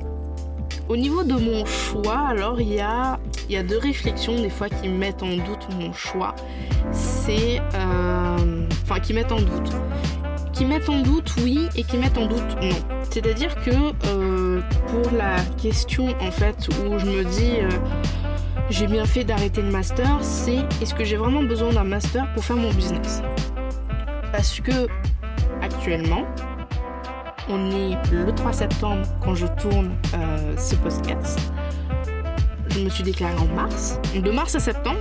Au 0.88 0.96
niveau 0.96 1.22
de 1.22 1.34
mon 1.34 1.64
choix, 1.66 2.18
alors 2.18 2.60
il 2.60 2.72
y 2.72 2.80
a, 2.80 3.20
y 3.48 3.56
a 3.56 3.62
deux 3.62 3.78
réflexions 3.78 4.40
des 4.40 4.50
fois 4.50 4.68
qui 4.68 4.88
mettent 4.88 5.22
en 5.22 5.36
doute 5.36 5.68
mon 5.78 5.92
choix. 5.92 6.34
C'est. 6.90 7.60
Euh, 7.74 8.59
enfin, 8.90 9.00
qui 9.00 9.14
mettent 9.14 9.32
en 9.32 9.40
doute. 9.40 9.72
Qui 10.52 10.64
mettent 10.64 10.88
en 10.88 11.00
doute 11.00 11.32
oui 11.42 11.68
et 11.76 11.84
qui 11.84 11.96
mettent 11.96 12.18
en 12.18 12.26
doute 12.26 12.56
non. 12.60 12.76
C'est-à-dire 13.10 13.54
que 13.62 13.70
euh, 14.06 14.60
pour 14.88 15.12
la 15.12 15.36
question 15.60 16.08
en 16.20 16.30
fait 16.30 16.68
où 16.68 16.98
je 16.98 17.06
me 17.06 17.24
dis. 17.24 17.60
Euh, 17.60 17.68
j'ai 18.68 18.86
bien 18.86 19.04
fait 19.04 19.24
d'arrêter 19.24 19.62
le 19.62 19.70
master, 19.70 20.18
c'est 20.22 20.58
est-ce 20.80 20.94
que 20.94 21.02
j'ai 21.02 21.16
vraiment 21.16 21.42
besoin 21.42 21.72
d'un 21.72 21.82
master 21.82 22.32
pour 22.34 22.44
faire 22.44 22.56
mon 22.56 22.72
business? 22.72 23.20
Parce 24.30 24.60
que 24.60 24.86
actuellement, 25.60 26.24
on 27.48 27.70
est 27.72 27.96
le 28.12 28.32
3 28.32 28.52
septembre 28.52 29.04
quand 29.20 29.34
je 29.34 29.46
tourne 29.60 29.90
euh, 30.14 30.56
ce 30.56 30.76
podcast. 30.76 31.40
Je 32.68 32.78
me 32.78 32.88
suis 32.88 33.02
déclarée 33.02 33.36
en 33.38 33.46
mars. 33.56 33.98
De 34.14 34.30
mars 34.30 34.54
à 34.54 34.60
septembre, 34.60 35.00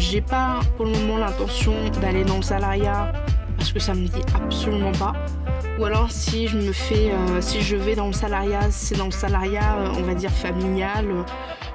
j'ai 0.00 0.20
pas 0.20 0.60
pour 0.76 0.86
le 0.86 0.92
moment 0.92 1.18
l'intention 1.18 1.74
d'aller 2.00 2.24
dans 2.24 2.36
le 2.36 2.42
salariat 2.42 3.12
parce 3.56 3.72
que 3.72 3.78
ça 3.78 3.94
me 3.94 4.06
dit 4.06 4.22
absolument 4.34 4.92
pas. 4.92 5.12
Ou 5.78 5.84
alors 5.84 6.10
si 6.10 6.48
je 6.48 6.56
me 6.56 6.72
fais, 6.72 7.10
euh, 7.10 7.40
si 7.40 7.60
je 7.60 7.76
vais 7.76 7.94
dans 7.94 8.06
le 8.06 8.12
salariat, 8.12 8.70
c'est 8.70 8.96
dans 8.96 9.06
le 9.06 9.10
salariat, 9.12 9.92
on 9.96 10.02
va 10.02 10.14
dire 10.14 10.30
familial, 10.30 11.06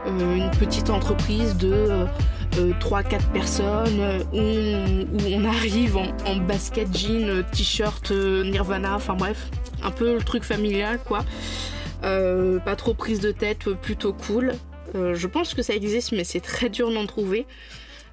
une 0.08 0.52
petite 0.60 0.90
entreprise 0.90 1.56
de 1.58 2.06
3-4 2.52 3.14
euh, 3.16 3.20
personnes 3.34 4.00
euh, 4.00 4.24
où, 4.34 5.34
on 5.34 5.46
arrive 5.46 5.98
en, 5.98 6.36
basket, 6.38 6.96
jean, 6.96 7.30
euh, 7.30 7.44
t-shirt, 7.52 8.12
nirvana, 8.12 8.96
enfin 8.96 9.14
bref, 9.14 9.48
un 9.84 9.92
peu 9.92 10.16
le 10.16 10.22
truc 10.22 10.44
familial 10.44 11.00
quoi. 11.04 11.26
pas 12.02 12.76
trop 12.76 12.94
prise 12.94 13.20
de 13.20 13.32
tête, 13.32 13.70
plutôt 13.82 14.14
cool. 14.14 14.54
je 14.94 15.28
pense 15.28 15.54
que 15.54 15.62
ça 15.62 15.74
existe, 15.74 16.12
mais 16.12 16.24
c'est 16.24 16.42
très 16.42 16.70
dur 16.70 16.92
d'en 16.92 17.06
trouver. 17.06 17.46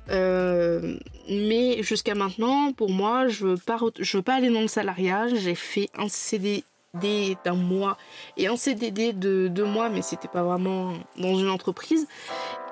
Mais 0.08 1.82
jusqu'à 1.82 2.14
maintenant, 2.14 2.72
pour 2.72 2.90
moi, 2.90 3.28
je 3.28 3.46
veux 3.46 3.56
pas, 3.56 3.78
veux 3.78 4.22
pas 4.22 4.34
aller 4.34 4.50
dans 4.50 4.60
le 4.60 4.68
salariat. 4.68 5.28
J'ai 5.28 5.54
fait 5.54 5.88
un 5.96 6.08
CD 6.08 6.64
d'un 6.94 7.54
mois 7.54 7.96
et 8.36 8.48
un 8.48 8.56
CDD 8.56 9.14
de 9.14 9.48
deux 9.48 9.64
mois, 9.64 9.88
mais 9.88 10.02
c'était 10.02 10.28
pas 10.28 10.42
vraiment 10.42 10.92
dans 11.16 11.38
une 11.38 11.48
entreprise. 11.48 12.06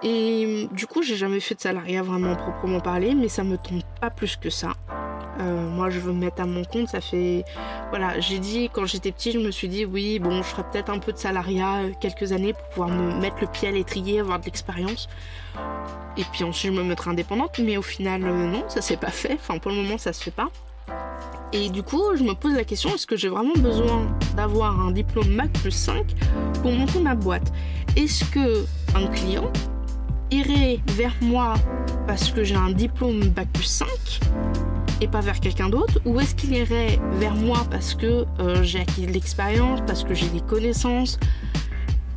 Et 0.02 0.68
du 0.72 0.86
coup, 0.86 1.02
j'ai 1.02 1.16
jamais 1.16 1.40
fait 1.40 1.54
de 1.54 1.60
salariat 1.60 2.02
vraiment 2.02 2.36
proprement 2.36 2.80
parler, 2.80 3.14
mais 3.14 3.28
ça 3.28 3.44
me 3.44 3.56
tombe 3.56 3.80
pas 3.98 4.10
plus 4.10 4.36
que 4.36 4.50
ça. 4.50 4.74
Euh, 5.40 5.68
moi, 5.70 5.88
je 5.88 6.00
veux 6.00 6.12
me 6.12 6.20
mettre 6.20 6.42
à 6.42 6.46
mon 6.46 6.64
compte. 6.64 6.88
Ça 6.88 7.00
fait. 7.00 7.44
Voilà, 7.88 8.20
j'ai 8.20 8.38
dit, 8.38 8.68
quand 8.70 8.84
j'étais 8.84 9.10
petit, 9.10 9.32
je 9.32 9.38
me 9.38 9.50
suis 9.50 9.68
dit, 9.68 9.86
oui, 9.86 10.18
bon, 10.18 10.42
je 10.42 10.42
ferai 10.42 10.64
peut-être 10.70 10.90
un 10.90 10.98
peu 10.98 11.12
de 11.12 11.18
salariat 11.18 11.84
euh, 11.84 11.92
quelques 11.98 12.32
années 12.32 12.52
pour 12.52 12.68
pouvoir 12.68 12.88
me 12.90 13.18
mettre 13.20 13.36
le 13.40 13.46
pied 13.46 13.68
à 13.68 13.70
l'étrier, 13.70 14.20
avoir 14.20 14.38
de 14.38 14.44
l'expérience. 14.44 15.08
Et 16.18 16.24
puis 16.24 16.44
ensuite, 16.44 16.74
je 16.74 16.78
me 16.78 16.84
mettrai 16.84 17.10
indépendante. 17.10 17.58
Mais 17.58 17.78
au 17.78 17.82
final, 17.82 18.22
euh, 18.24 18.46
non, 18.46 18.68
ça 18.68 18.82
s'est 18.82 18.98
pas 18.98 19.10
fait. 19.10 19.34
Enfin, 19.34 19.58
pour 19.58 19.70
le 19.70 19.78
moment, 19.78 19.96
ça 19.96 20.12
se 20.12 20.22
fait 20.22 20.30
pas. 20.30 20.50
Et 21.52 21.68
du 21.68 21.82
coup, 21.82 22.02
je 22.16 22.22
me 22.22 22.34
pose 22.34 22.54
la 22.54 22.62
question, 22.62 22.94
est-ce 22.94 23.08
que 23.08 23.16
j'ai 23.16 23.28
vraiment 23.28 23.54
besoin 23.54 24.06
d'avoir 24.36 24.80
un 24.80 24.92
diplôme 24.92 25.30
Mac 25.30 25.52
plus 25.54 25.72
5 25.72 26.06
pour 26.62 26.70
monter 26.70 27.00
ma 27.00 27.16
boîte? 27.16 27.52
Est-ce 27.96 28.24
que 28.26 28.64
un 28.94 29.08
client 29.08 29.50
irait 30.30 30.78
vers 30.92 31.14
moi 31.20 31.54
parce 32.06 32.30
que 32.30 32.44
j'ai 32.44 32.54
un 32.54 32.70
diplôme 32.70 33.20
Bac 33.30 33.48
plus 33.52 33.64
5 33.64 33.88
et 35.00 35.08
pas 35.08 35.20
vers 35.20 35.40
quelqu'un 35.40 35.68
d'autre? 35.68 36.00
Ou 36.04 36.20
est-ce 36.20 36.36
qu'il 36.36 36.52
irait 36.52 37.00
vers 37.14 37.34
moi 37.34 37.66
parce 37.68 37.94
que 37.94 38.26
euh, 38.38 38.62
j'ai 38.62 38.80
acquis 38.80 39.06
de 39.06 39.12
l'expérience, 39.12 39.80
parce 39.88 40.04
que 40.04 40.14
j'ai 40.14 40.28
des 40.28 40.42
connaissances 40.42 41.18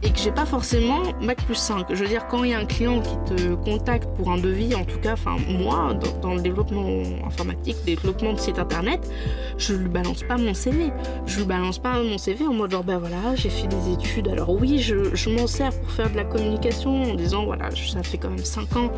et 0.04 0.12
que 0.12 0.20
j'ai 0.20 0.32
pas 0.32 0.46
forcément 0.46 1.02
Bac 1.22 1.42
plus 1.46 1.56
5. 1.56 1.88
Je 1.90 2.04
veux 2.04 2.08
dire, 2.08 2.28
quand 2.28 2.44
il 2.44 2.52
y 2.52 2.54
a 2.54 2.60
un 2.60 2.66
client 2.66 3.02
qui 3.02 3.36
te 3.36 3.54
contacte 3.56 4.08
pour 4.16 4.32
un 4.32 4.38
devis, 4.38 4.76
en 4.76 4.84
tout 4.84 5.00
cas, 5.00 5.14
enfin 5.14 5.38
moi, 5.48 5.94
dans, 6.22 6.36
le 6.36 6.42
développement 6.42 7.02
informatique, 7.26 7.78
développement 7.86 8.34
de 8.34 8.40
site 8.40 8.60
internet, 8.60 9.10
je 9.58 9.74
lui 9.74 9.90
balance 9.90 10.24
pas 10.24 10.38
mon 10.38 10.54
CV. 10.54 10.92
Je 11.26 11.38
lui 11.38 11.46
balance 11.46 11.80
pas 11.80 12.02
mon 12.02 12.18
CV 12.18 12.46
en 12.46 12.54
mode 12.54 12.72
genre, 12.72 12.84
ben 12.84 12.98
voilà, 12.98 13.36
j'ai 13.36 13.50
fait 13.50 13.68
des 13.68 13.94
études. 13.94 14.28
Alors 14.28 14.50
oui, 14.50 14.80
je, 14.80 15.16
je 15.16 15.30
m'en 15.30 15.48
sers 15.48 15.72
pour 15.80 15.92
faire 15.92 16.10
de 16.10 16.18
la 16.18 16.26
communication 16.26 17.04
en 17.04 17.16
disant, 17.16 17.46
voilà, 17.46 17.70
ça 17.72 18.04
fait 18.04 18.18
quand 18.18 18.30
même 18.30 18.38
5 18.38 18.76
ans 18.76 18.92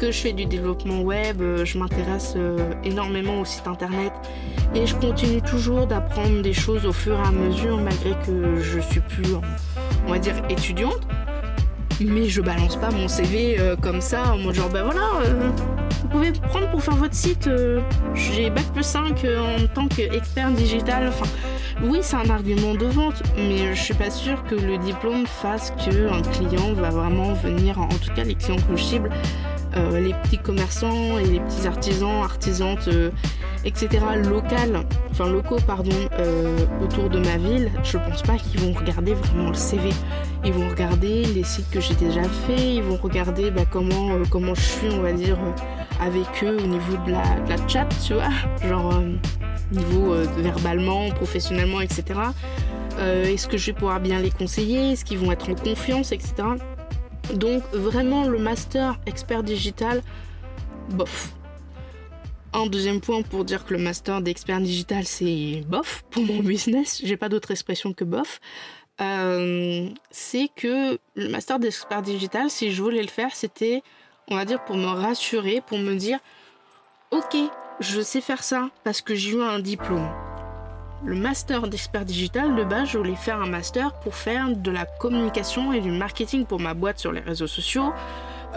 que 0.00 0.10
je 0.10 0.18
fais 0.18 0.32
du 0.32 0.46
développement 0.46 1.00
web, 1.00 1.42
je 1.64 1.78
m'intéresse 1.78 2.34
euh, 2.36 2.72
énormément 2.84 3.40
au 3.40 3.44
site 3.44 3.66
internet 3.66 4.12
et 4.74 4.86
je 4.86 4.94
continue 4.96 5.40
toujours 5.40 5.86
d'apprendre 5.86 6.42
des 6.42 6.52
choses 6.52 6.84
au 6.86 6.92
fur 6.92 7.14
et 7.14 7.26
à 7.26 7.30
mesure 7.30 7.78
malgré 7.78 8.10
que 8.26 8.60
je 8.60 8.80
suis 8.80 9.00
plus 9.00 9.34
en 9.34 9.40
on 10.06 10.10
va 10.10 10.18
dire, 10.18 10.34
étudiante. 10.48 11.06
Mais 12.00 12.28
je 12.28 12.42
balance 12.42 12.76
pas 12.76 12.90
mon 12.90 13.08
CV 13.08 13.56
euh, 13.58 13.74
comme 13.74 14.02
ça, 14.02 14.34
en 14.34 14.38
mode 14.38 14.54
genre, 14.54 14.68
ben 14.68 14.84
voilà, 14.84 15.00
euh, 15.24 15.50
vous 16.02 16.08
pouvez 16.08 16.30
prendre 16.32 16.70
pour 16.70 16.82
faire 16.82 16.96
votre 16.96 17.14
site. 17.14 17.46
Euh, 17.46 17.80
j'ai 18.14 18.50
Bac 18.50 18.66
plus 18.74 18.84
5 18.84 19.24
en 19.24 19.66
tant 19.74 19.88
qu'expert 19.88 20.50
digital. 20.50 21.08
Enfin, 21.08 21.24
oui, 21.82 22.00
c'est 22.02 22.16
un 22.16 22.28
argument 22.28 22.74
de 22.74 22.84
vente, 22.84 23.22
mais 23.36 23.74
je 23.74 23.80
suis 23.80 23.94
pas 23.94 24.10
sûre 24.10 24.44
que 24.44 24.54
le 24.54 24.76
diplôme 24.76 25.26
fasse 25.26 25.70
qu'un 25.70 26.20
client 26.32 26.74
va 26.74 26.90
vraiment 26.90 27.32
venir, 27.32 27.80
en 27.80 27.88
tout 27.88 28.12
cas 28.14 28.24
les 28.24 28.34
clients 28.34 28.56
que 28.56 28.76
je 28.76 28.82
cible, 28.82 29.10
les 29.92 30.14
petits 30.22 30.38
commerçants 30.38 31.18
et 31.18 31.24
les 31.24 31.40
petits 31.40 31.66
artisans, 31.66 32.22
artisantes 32.22 32.88
etc., 33.66 33.88
local, 34.24 34.86
enfin 35.10 35.28
locaux, 35.28 35.58
pardon, 35.66 35.90
euh, 36.20 36.56
autour 36.82 37.10
de 37.10 37.18
ma 37.18 37.36
ville, 37.36 37.70
je 37.82 37.98
pense 37.98 38.22
pas 38.22 38.36
qu'ils 38.36 38.60
vont 38.60 38.72
regarder 38.72 39.14
vraiment 39.14 39.48
le 39.48 39.54
CV. 39.54 39.90
Ils 40.44 40.52
vont 40.52 40.68
regarder 40.68 41.24
les 41.24 41.42
sites 41.42 41.68
que 41.70 41.80
j'ai 41.80 41.94
déjà 41.94 42.22
fait, 42.22 42.76
ils 42.76 42.82
vont 42.82 42.96
regarder 42.96 43.50
bah, 43.50 43.64
comment, 43.68 44.12
euh, 44.12 44.22
comment 44.30 44.54
je 44.54 44.60
suis, 44.60 44.88
on 44.92 45.02
va 45.02 45.12
dire, 45.12 45.36
euh, 45.36 46.04
avec 46.04 46.26
eux 46.44 46.56
au 46.56 46.66
niveau 46.66 46.96
de 47.06 47.10
la, 47.10 47.24
chat, 47.66 47.88
tu 48.06 48.14
vois, 48.14 48.30
genre 48.62 48.94
niveau 49.72 50.14
verbalement, 50.36 51.10
professionnellement, 51.10 51.80
etc. 51.80 52.04
Est-ce 53.00 53.48
que 53.48 53.56
je 53.56 53.66
vais 53.66 53.72
pouvoir 53.72 53.98
bien 53.98 54.20
les 54.20 54.30
conseiller? 54.30 54.92
Est-ce 54.92 55.04
qu'ils 55.04 55.18
vont 55.18 55.32
être 55.32 55.50
en 55.50 55.54
confiance, 55.54 56.12
etc. 56.12 56.34
Donc 57.34 57.62
vraiment 57.72 58.28
le 58.28 58.38
master 58.38 59.00
expert 59.06 59.42
digital, 59.42 60.02
bof, 60.90 61.35
un 62.56 62.66
deuxième 62.66 63.00
point 63.00 63.22
pour 63.22 63.44
dire 63.44 63.64
que 63.64 63.74
le 63.74 63.80
master 63.80 64.22
d'expert 64.22 64.60
digital, 64.60 65.04
c'est 65.04 65.62
bof 65.68 66.04
pour 66.10 66.24
mon 66.24 66.40
business. 66.40 67.02
J'ai 67.04 67.16
pas 67.16 67.28
d'autre 67.28 67.50
expression 67.50 67.92
que 67.92 68.04
bof. 68.04 68.40
Euh, 69.00 69.88
c'est 70.10 70.48
que 70.56 70.98
le 71.16 71.28
master 71.28 71.58
d'expert 71.58 72.00
digital, 72.00 72.48
si 72.48 72.72
je 72.72 72.82
voulais 72.82 73.02
le 73.02 73.08
faire, 73.08 73.34
c'était, 73.34 73.82
on 74.28 74.36
va 74.36 74.46
dire, 74.46 74.64
pour 74.64 74.76
me 74.76 74.86
rassurer, 74.86 75.60
pour 75.66 75.78
me 75.78 75.94
dire, 75.94 76.18
ok, 77.10 77.36
je 77.80 78.00
sais 78.00 78.22
faire 78.22 78.42
ça 78.42 78.70
parce 78.84 79.02
que 79.02 79.14
j'ai 79.14 79.32
eu 79.32 79.42
un 79.42 79.58
diplôme. 79.58 80.08
Le 81.04 81.14
master 81.14 81.68
d'expert 81.68 82.06
digital, 82.06 82.56
de 82.56 82.64
base, 82.64 82.88
je 82.88 82.96
voulais 82.96 83.16
faire 83.16 83.38
un 83.38 83.46
master 83.46 83.92
pour 84.00 84.14
faire 84.14 84.48
de 84.48 84.70
la 84.70 84.86
communication 84.86 85.74
et 85.74 85.80
du 85.82 85.90
marketing 85.90 86.46
pour 86.46 86.58
ma 86.58 86.72
boîte 86.72 86.98
sur 86.98 87.12
les 87.12 87.20
réseaux 87.20 87.46
sociaux, 87.46 87.92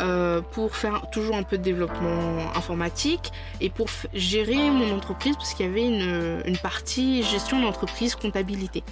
euh, 0.01 0.41
pour 0.41 0.75
faire 0.75 1.09
toujours 1.11 1.35
un 1.35 1.43
peu 1.43 1.57
de 1.57 1.63
développement 1.63 2.55
informatique 2.55 3.31
et 3.61 3.69
pour 3.69 3.87
gérer 4.13 4.69
mon 4.69 4.95
entreprise 4.95 5.35
parce 5.35 5.53
qu'il 5.53 5.65
y 5.65 5.69
avait 5.69 5.87
une, 5.87 6.41
une 6.45 6.57
partie 6.57 7.23
gestion 7.23 7.61
d'entreprise, 7.61 8.15
comptabilité. 8.15 8.83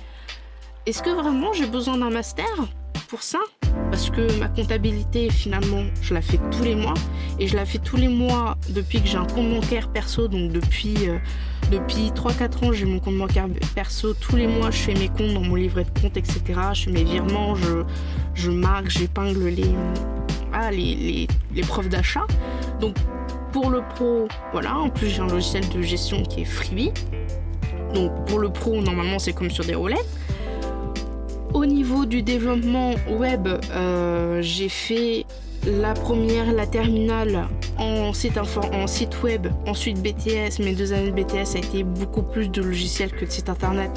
Est-ce 0.86 1.02
que 1.02 1.10
vraiment 1.10 1.54
j'ai 1.54 1.66
besoin 1.66 1.98
d'un 1.98 2.10
master? 2.10 2.46
Pour 3.10 3.24
ça 3.24 3.40
parce 3.92 4.10
que 4.10 4.40
ma 4.40 4.48
comptabilité 4.48 5.30
finalement 5.30 5.84
je 6.02 6.14
la 6.14 6.22
fais 6.22 6.40
tous 6.52 6.64
les 6.64 6.76
mois 6.76 6.94
et 7.40 7.48
je 7.48 7.56
la 7.56 7.66
fais 7.66 7.78
tous 7.78 7.98
les 7.98 8.08
mois 8.08 8.58
depuis 8.70 9.02
que 9.02 9.08
j'ai 9.08 9.18
un 9.18 9.26
compte 9.26 9.50
bancaire 9.50 9.90
perso 9.90 10.28
donc 10.28 10.52
depuis 10.52 10.96
euh, 11.08 11.18
depuis 11.72 12.12
3-4 12.12 12.66
ans 12.66 12.74
j'ai 12.74 12.86
mon 12.86 13.00
compte 13.00 13.18
bancaire 13.18 13.48
perso 13.76 14.14
tous 14.14 14.36
les 14.36 14.48
mois 14.48 14.72
je 14.72 14.78
fais 14.78 14.94
mes 14.94 15.08
comptes 15.08 15.34
dans 15.34 15.42
mon 15.42 15.56
livret 15.56 15.86
de 15.86 16.00
compte 16.02 16.18
etc 16.18 16.44
je 16.74 16.84
fais 16.86 16.92
mes 16.92 17.04
virements 17.04 17.56
je, 17.56 17.84
je 18.34 18.52
marque 18.52 18.90
j'épingle 18.90 19.48
les 19.48 19.74
les, 20.72 21.28
preuves 21.68 21.90
d'achat. 21.90 22.26
Donc 22.80 22.96
pour 23.52 23.70
le 23.70 23.82
pro, 23.96 24.28
voilà, 24.52 24.78
en 24.78 24.90
plus 24.90 25.10
j'ai 25.10 25.22
un 25.22 25.28
logiciel 25.28 25.68
de 25.70 25.82
gestion 25.82 26.24
qui 26.24 26.42
est 26.42 26.46
Freebie. 26.46 26.92
Donc 27.94 28.12
pour 28.26 28.40
le 28.40 28.50
pro, 28.50 28.82
normalement 28.82 29.20
c'est 29.20 29.34
comme 29.34 29.50
sur 29.50 29.66
des 29.66 29.76
roulettes. 29.76 30.08
Au 31.54 31.66
niveau 31.66 32.06
du 32.06 32.22
développement 32.22 32.96
web, 33.10 33.48
euh, 33.72 34.42
j'ai 34.42 34.70
fait 34.70 35.26
la 35.66 35.94
première, 35.94 36.52
la 36.54 36.66
terminale 36.66 37.48
en 37.78 38.14
site, 38.14 38.38
en 38.38 38.88
site 38.88 39.22
web, 39.24 39.48
ensuite 39.66 40.02
BTS. 40.02 40.60
Mes 40.60 40.74
deux 40.74 40.94
années 40.94 41.12
de 41.12 41.22
BTS 41.22 41.56
a 41.56 41.60
été 41.60 41.84
beaucoup 41.84 42.22
plus 42.22 42.50
de 42.50 42.62
logiciels 42.62 43.12
que 43.12 43.26
de 43.26 43.32
site 43.32 43.50
internet. 43.50 43.92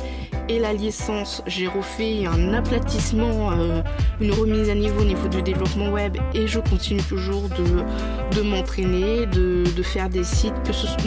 Et 0.49 0.59
la 0.59 0.73
licence, 0.73 1.43
j'ai 1.47 1.69
refait 1.69 2.27
un 2.27 2.55
aplatissement, 2.55 3.53
euh, 3.53 3.83
une 4.21 4.33
remise 4.33 4.69
à 4.69 4.75
niveau 4.75 5.03
au 5.03 5.05
niveau 5.05 5.29
du 5.29 5.43
développement 5.43 5.91
web 5.91 6.17
et 6.35 6.47
je 6.47 6.59
continue 6.59 7.03
toujours 7.03 7.49
de, 7.51 8.37
de 8.37 8.43
m'entraîner, 8.43 9.27
de, 9.27 9.65
de, 9.77 9.83
faire 9.83 10.09
des 10.09 10.25
sites, 10.25 10.53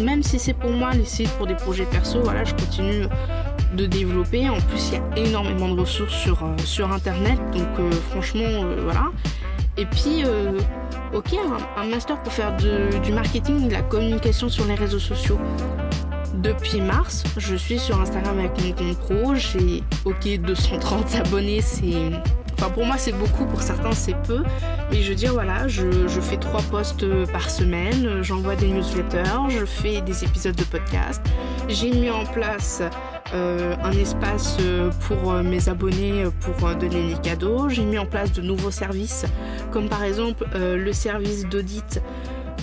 même 0.01 0.23
si 0.23 0.39
c'est 0.39 0.53
pour 0.53 0.71
moi 0.71 0.91
les 0.93 1.06
sites 1.06 1.29
pour 1.32 1.47
des 1.47 1.56
projets 1.56 1.86
perso, 1.86 2.21
voilà, 2.21 2.45
je 2.45 2.53
continue 2.53 3.06
de 3.76 3.86
développer. 3.86 4.50
En 4.50 4.60
plus, 4.62 4.92
il 4.92 4.94
y 4.94 5.24
a 5.24 5.28
énormément 5.28 5.74
de 5.74 5.82
ressources 5.82 6.14
sur, 6.14 6.44
euh, 6.44 6.58
sur 6.64 6.92
internet, 6.92 7.40
donc 7.54 7.68
euh, 7.80 7.92
franchement, 8.12 8.66
voilà. 8.84 9.12
Et 9.78 9.86
puis, 9.86 10.24
euh, 10.26 10.60
ok, 11.14 11.34
un, 11.78 11.86
master 11.86 12.22
pour 12.22 12.32
faire 12.32 12.56
du 12.56 13.12
marketing, 13.12 13.68
de 13.68 13.74
la 13.74 13.82
communication 13.82 14.50
sur 14.50 14.66
les 14.66 14.76
réseaux 14.76 15.00
sociaux. 15.00 15.40
Depuis 16.36 16.82
mars, 16.82 17.24
je 17.38 17.56
suis 17.56 17.80
sur 17.80 18.00
Instagram 18.00 18.38
avec 18.40 18.52
mon 18.62 18.74
compte 18.74 18.98
pro. 18.98 19.36
J'ai 19.36 19.84
ok 20.06 20.40
230 20.42 21.16
abonnés, 21.16 21.62
c'est 21.62 22.12
Enfin, 22.54 22.70
pour 22.70 22.86
moi, 22.86 22.98
c'est 22.98 23.12
beaucoup, 23.12 23.46
pour 23.46 23.62
certains, 23.62 23.92
c'est 23.94 24.16
peu. 24.24 24.44
Mais 24.92 25.02
je 25.02 25.10
veux 25.10 25.16
dire, 25.16 25.34
voilà, 25.34 25.68
je, 25.68 26.08
fais 26.22 26.38
trois 26.38 26.62
posts 26.62 27.06
par 27.32 27.50
semaine, 27.50 28.22
j'envoie 28.22 28.56
des 28.56 28.68
newsletters, 28.68 29.50
je 29.50 29.66
fais 29.66 30.02
des 30.02 30.24
épisodes 30.24 30.56
de 30.56 30.63
podcast. 30.63 31.22
J'ai 31.68 31.92
mis 31.92 32.10
en 32.10 32.26
place 32.26 32.82
euh, 33.34 33.76
un 33.82 33.92
espace 33.94 34.58
euh, 34.62 34.92
pour 35.08 35.32
euh, 35.32 35.42
mes 35.42 35.68
abonnés 35.68 36.26
pour 36.42 36.76
donner 36.76 37.13
des 37.13 37.22
cadeaux. 37.22 37.68
J'ai 37.70 37.84
mis 37.84 37.98
en 37.98 38.06
place 38.06 38.32
de 38.32 38.42
nouveaux 38.42 38.72
services, 38.72 39.26
comme 39.72 39.89
par 39.89 40.04
exemple 40.04 40.46
le 40.54 40.94
service 40.94 41.46
d'audit 41.46 42.02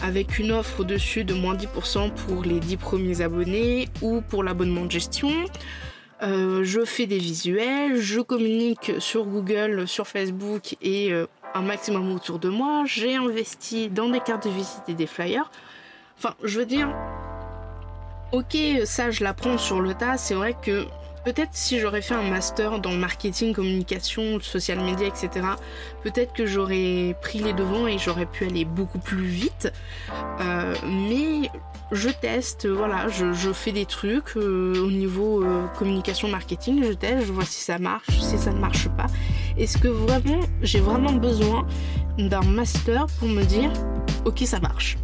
avec 0.03 0.39
une 0.39 0.53
offre 0.53 0.81
au-dessus 0.81 1.25
de 1.25 1.35
moins 1.35 1.55
10% 1.55 2.11
pour 2.13 2.43
les 2.45 2.61
10 2.61 2.77
premiers 2.77 3.21
abonnés 3.21 3.89
ou 4.01 4.21
pour 4.23 4.43
l'abonnement 4.43 4.85
de 4.85 4.91
gestion. 4.91 5.31
Euh, 6.23 6.65
je 6.65 6.85
fais 6.85 7.07
des 7.07 7.19
visuels, 7.19 7.97
je 7.97 8.21
communique 8.21 8.93
sur 8.99 9.25
Google, 9.25 9.89
sur 9.89 10.07
Facebook 10.07 10.77
et 10.83 11.13
euh, 11.13 11.27
un 11.55 11.63
maximum 11.63 12.13
autour 12.13 12.39
de 12.39 12.51
moi. 12.51 12.83
J'ai 12.85 13.17
investi 13.17 13.89
dans 13.89 14.09
des 14.09 14.21
cartes 14.21 14.47
de 14.47 14.53
visite 14.53 14.83
et 14.89 14.95
des 14.95 15.07
flyers. 15.07 15.51
Enfin, 16.19 16.35
je 16.45 16.59
veux 16.59 16.67
dire, 16.67 16.95
ok, 18.33 18.57
ça 18.85 19.11
je 19.11 19.25
l'apprends 19.25 19.57
sur 19.57 19.81
le 19.81 19.95
tas. 19.95 20.19
C'est 20.19 20.35
vrai 20.35 20.55
que 20.61 20.85
Peut-être 21.25 21.51
si 21.53 21.79
j'aurais 21.79 22.01
fait 22.01 22.15
un 22.15 22.23
master 22.23 22.81
dans 22.81 22.93
marketing, 22.93 23.53
communication, 23.53 24.41
social 24.41 24.81
media, 24.81 25.07
etc., 25.07 25.47
peut-être 26.03 26.33
que 26.33 26.47
j'aurais 26.47 27.15
pris 27.21 27.41
les 27.41 27.53
devants 27.53 27.87
et 27.87 27.99
j'aurais 27.99 28.27
pu 28.27 28.47
aller 28.47 28.65
beaucoup 28.65 28.99
plus 28.99 29.25
vite. 29.25 29.71
Euh, 30.41 30.75
mais 30.87 31.51
je 31.93 32.09
teste, 32.09 32.67
voilà, 32.67 33.09
je, 33.09 33.53
fais 33.53 33.73
des 33.73 33.85
trucs 33.85 34.37
euh, 34.37 34.75
au 34.83 34.91
niveau 34.91 35.45
euh, 35.45 35.67
communication, 35.77 36.29
marketing, 36.29 36.85
je 36.85 36.93
teste, 36.93 37.27
je 37.27 37.33
vois 37.33 37.45
si 37.45 37.61
ça 37.61 37.79
marche, 37.79 38.19
si 38.21 38.39
ça 38.39 38.53
ne 38.53 38.59
marche 38.59 38.89
pas. 38.91 39.07
Est-ce 39.59 39.77
que 39.77 39.89
vraiment 39.89 40.41
j'ai 40.63 40.81
vraiment 40.81 41.13
besoin 41.13 41.67
d'un 42.17 42.43
master 42.43 43.07
pour 43.19 43.29
me 43.29 43.43
dire, 43.43 43.71
ok, 44.25 44.39
ça 44.47 44.61
marche? 44.61 44.97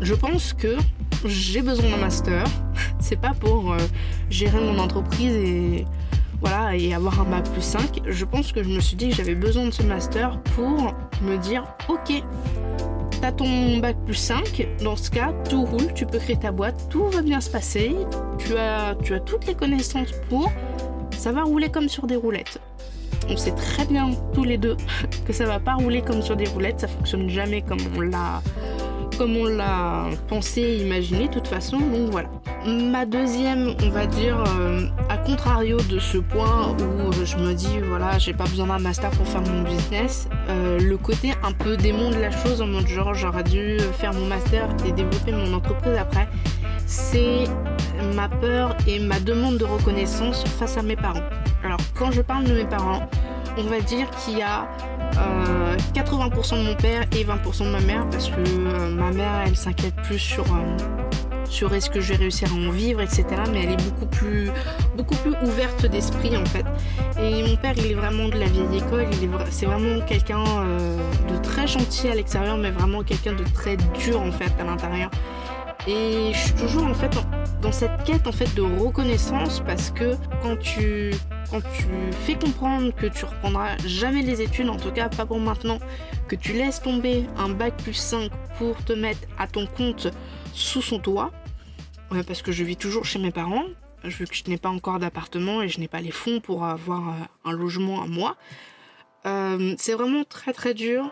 Je 0.00 0.14
pense 0.14 0.52
que 0.52 0.76
j'ai 1.28 1.62
besoin 1.62 1.90
d'un 1.90 1.96
master. 1.96 2.44
C'est 3.00 3.20
pas 3.20 3.32
pour 3.38 3.72
euh, 3.72 3.78
gérer 4.30 4.60
mon 4.60 4.78
entreprise 4.78 5.34
et 5.34 5.84
voilà 6.40 6.76
et 6.76 6.94
avoir 6.94 7.20
un 7.20 7.24
bac 7.24 7.44
plus 7.52 7.62
5. 7.62 8.02
Je 8.06 8.24
pense 8.24 8.52
que 8.52 8.62
je 8.62 8.68
me 8.68 8.80
suis 8.80 8.96
dit 8.96 9.10
que 9.10 9.16
j'avais 9.16 9.34
besoin 9.34 9.66
de 9.66 9.70
ce 9.70 9.82
master 9.82 10.40
pour 10.54 10.94
me 11.22 11.36
dire 11.38 11.64
ok, 11.88 12.22
t'as 13.20 13.32
ton 13.32 13.78
bac 13.78 13.96
plus 14.04 14.14
5, 14.14 14.66
dans 14.82 14.96
ce 14.96 15.10
cas, 15.10 15.32
tout 15.48 15.64
roule, 15.64 15.92
tu 15.94 16.04
peux 16.04 16.18
créer 16.18 16.36
ta 16.36 16.52
boîte, 16.52 16.88
tout 16.90 17.04
va 17.06 17.22
bien 17.22 17.40
se 17.40 17.50
passer, 17.50 17.94
tu 18.38 18.56
as, 18.56 18.94
tu 19.02 19.14
as 19.14 19.20
toutes 19.20 19.46
les 19.46 19.54
connaissances 19.54 20.12
pour, 20.28 20.52
ça 21.16 21.32
va 21.32 21.42
rouler 21.42 21.70
comme 21.70 21.88
sur 21.88 22.06
des 22.06 22.16
roulettes. 22.16 22.60
On 23.30 23.36
sait 23.38 23.52
très 23.52 23.86
bien 23.86 24.10
tous 24.34 24.44
les 24.44 24.58
deux 24.58 24.76
que 25.26 25.32
ça 25.32 25.46
va 25.46 25.58
pas 25.58 25.74
rouler 25.74 26.02
comme 26.02 26.20
sur 26.20 26.36
des 26.36 26.46
roulettes, 26.46 26.80
ça 26.80 26.88
fonctionne 26.88 27.30
jamais 27.30 27.62
comme 27.62 27.80
on 27.96 28.00
l'a 28.02 28.42
comme 29.16 29.36
on 29.36 29.44
pensé 30.28 30.60
et 30.60 30.82
imaginé 30.82 31.28
de 31.28 31.32
toute 31.32 31.48
façon. 31.48 31.78
Donc 31.78 32.10
voilà. 32.10 32.28
Ma 32.66 33.04
deuxième, 33.04 33.74
on 33.82 33.90
va 33.90 34.06
dire, 34.06 34.42
euh, 34.58 34.86
contrario 35.24 35.78
de 35.88 35.98
ce 35.98 36.18
point 36.18 36.76
où 36.78 37.12
je 37.12 37.36
me 37.36 37.54
dis 37.54 37.78
voilà 37.80 38.18
j'ai 38.18 38.34
pas 38.34 38.44
besoin 38.44 38.66
d'un 38.66 38.78
master 38.78 39.10
pour 39.12 39.26
faire 39.26 39.42
mon 39.42 39.62
business, 39.62 40.28
le 40.48 40.96
côté 40.96 41.32
un 41.42 41.52
peu 41.52 41.76
démon 41.76 42.10
de 42.10 42.16
la 42.16 42.30
chose 42.30 42.60
en 42.60 42.66
mode 42.66 42.86
genre 42.86 43.14
j'aurais 43.14 43.42
dû 43.42 43.78
faire 43.98 44.12
mon 44.12 44.26
master 44.26 44.68
et 44.86 44.92
développer 44.92 45.32
mon 45.32 45.52
entreprise 45.54 45.96
après, 45.98 46.28
c'est 46.86 47.44
ma 48.14 48.28
peur 48.28 48.76
et 48.86 48.98
ma 48.98 49.18
demande 49.20 49.58
de 49.58 49.64
reconnaissance 49.64 50.44
face 50.44 50.76
à 50.76 50.82
mes 50.82 50.96
parents. 50.96 51.24
Alors 51.64 51.80
quand 51.94 52.10
je 52.10 52.20
parle 52.20 52.44
de 52.44 52.52
mes 52.52 52.66
parents, 52.66 53.08
on 53.56 53.62
va 53.62 53.80
dire 53.80 54.08
qu'il 54.10 54.38
y 54.38 54.42
a 54.42 54.68
80% 55.14 56.54
euh, 56.54 56.58
de 56.58 56.68
mon 56.68 56.74
père 56.74 57.04
et 57.12 57.24
20% 57.24 57.64
de 57.64 57.70
ma 57.70 57.80
mère 57.80 58.08
parce 58.10 58.28
que 58.28 58.40
euh, 58.40 58.90
ma 58.90 59.10
mère 59.10 59.42
elle 59.46 59.56
s'inquiète 59.56 59.94
plus 59.96 60.18
sur 60.18 60.44
euh, 60.44 60.76
sur 61.48 61.72
est-ce 61.74 61.90
que 61.90 62.00
je 62.00 62.12
vais 62.12 62.16
réussir 62.16 62.48
à 62.50 62.54
en 62.54 62.70
vivre 62.70 63.00
etc 63.00 63.24
mais 63.52 63.64
elle 63.64 63.72
est 63.72 63.84
beaucoup 63.84 64.06
plus 64.06 64.50
ouverte 65.42 65.86
d'esprit 65.86 66.36
en 66.36 66.44
fait. 66.46 66.64
Et 67.20 67.42
mon 67.42 67.56
père 67.56 67.74
il 67.76 67.92
est 67.92 67.94
vraiment 67.94 68.28
de 68.28 68.38
la 68.38 68.46
vieille 68.46 68.78
école 68.78 69.06
il 69.12 69.24
est 69.24 69.30
c'est 69.50 69.66
vraiment 69.66 70.04
quelqu'un 70.04 70.42
de 70.44 71.36
très 71.42 71.66
gentil 71.66 72.08
à 72.08 72.14
l'extérieur 72.14 72.56
mais 72.56 72.70
vraiment 72.70 73.02
quelqu'un 73.02 73.34
de 73.34 73.44
très 73.44 73.76
dur 73.76 74.20
en 74.20 74.32
fait 74.32 74.52
à 74.58 74.64
l'intérieur. 74.64 75.10
Et 75.86 76.32
je 76.32 76.38
suis 76.38 76.54
toujours 76.54 76.84
en 76.84 76.94
fait 76.94 77.10
dans 77.60 77.72
cette 77.72 78.04
quête 78.04 78.26
en 78.26 78.32
fait 78.32 78.52
de 78.54 78.62
reconnaissance 78.62 79.62
parce 79.66 79.90
que 79.90 80.14
quand 80.42 80.56
tu 80.58 81.12
quand 81.54 81.60
tu 81.60 81.86
fais 82.24 82.36
comprendre 82.36 82.92
que 82.92 83.06
tu 83.06 83.24
reprendras 83.24 83.76
jamais 83.86 84.22
les 84.22 84.42
études, 84.42 84.68
en 84.68 84.76
tout 84.76 84.90
cas 84.90 85.08
pas 85.08 85.24
pour 85.24 85.38
maintenant, 85.38 85.78
que 86.26 86.34
tu 86.34 86.52
laisses 86.52 86.82
tomber 86.82 87.26
un 87.36 87.48
bac 87.48 87.76
plus 87.80 87.94
5 87.94 88.28
pour 88.58 88.84
te 88.84 88.92
mettre 88.92 89.20
à 89.38 89.46
ton 89.46 89.66
compte 89.66 90.08
sous 90.52 90.82
son 90.82 90.98
toit, 90.98 91.30
parce 92.26 92.42
que 92.42 92.50
je 92.50 92.64
vis 92.64 92.76
toujours 92.76 93.04
chez 93.04 93.20
mes 93.20 93.30
parents, 93.30 93.66
vu 94.02 94.26
que 94.26 94.34
je 94.34 94.42
n'ai 94.48 94.56
pas 94.56 94.68
encore 94.68 94.98
d'appartement 94.98 95.62
et 95.62 95.68
je 95.68 95.78
n'ai 95.78 95.86
pas 95.86 96.00
les 96.00 96.10
fonds 96.10 96.40
pour 96.40 96.64
avoir 96.64 97.08
euh, 97.10 97.12
un 97.44 97.52
logement 97.52 98.02
à 98.02 98.08
moi. 98.08 98.36
Euh, 99.24 99.76
c'est 99.78 99.94
vraiment 99.94 100.24
très 100.24 100.52
très 100.52 100.74
dur 100.74 101.08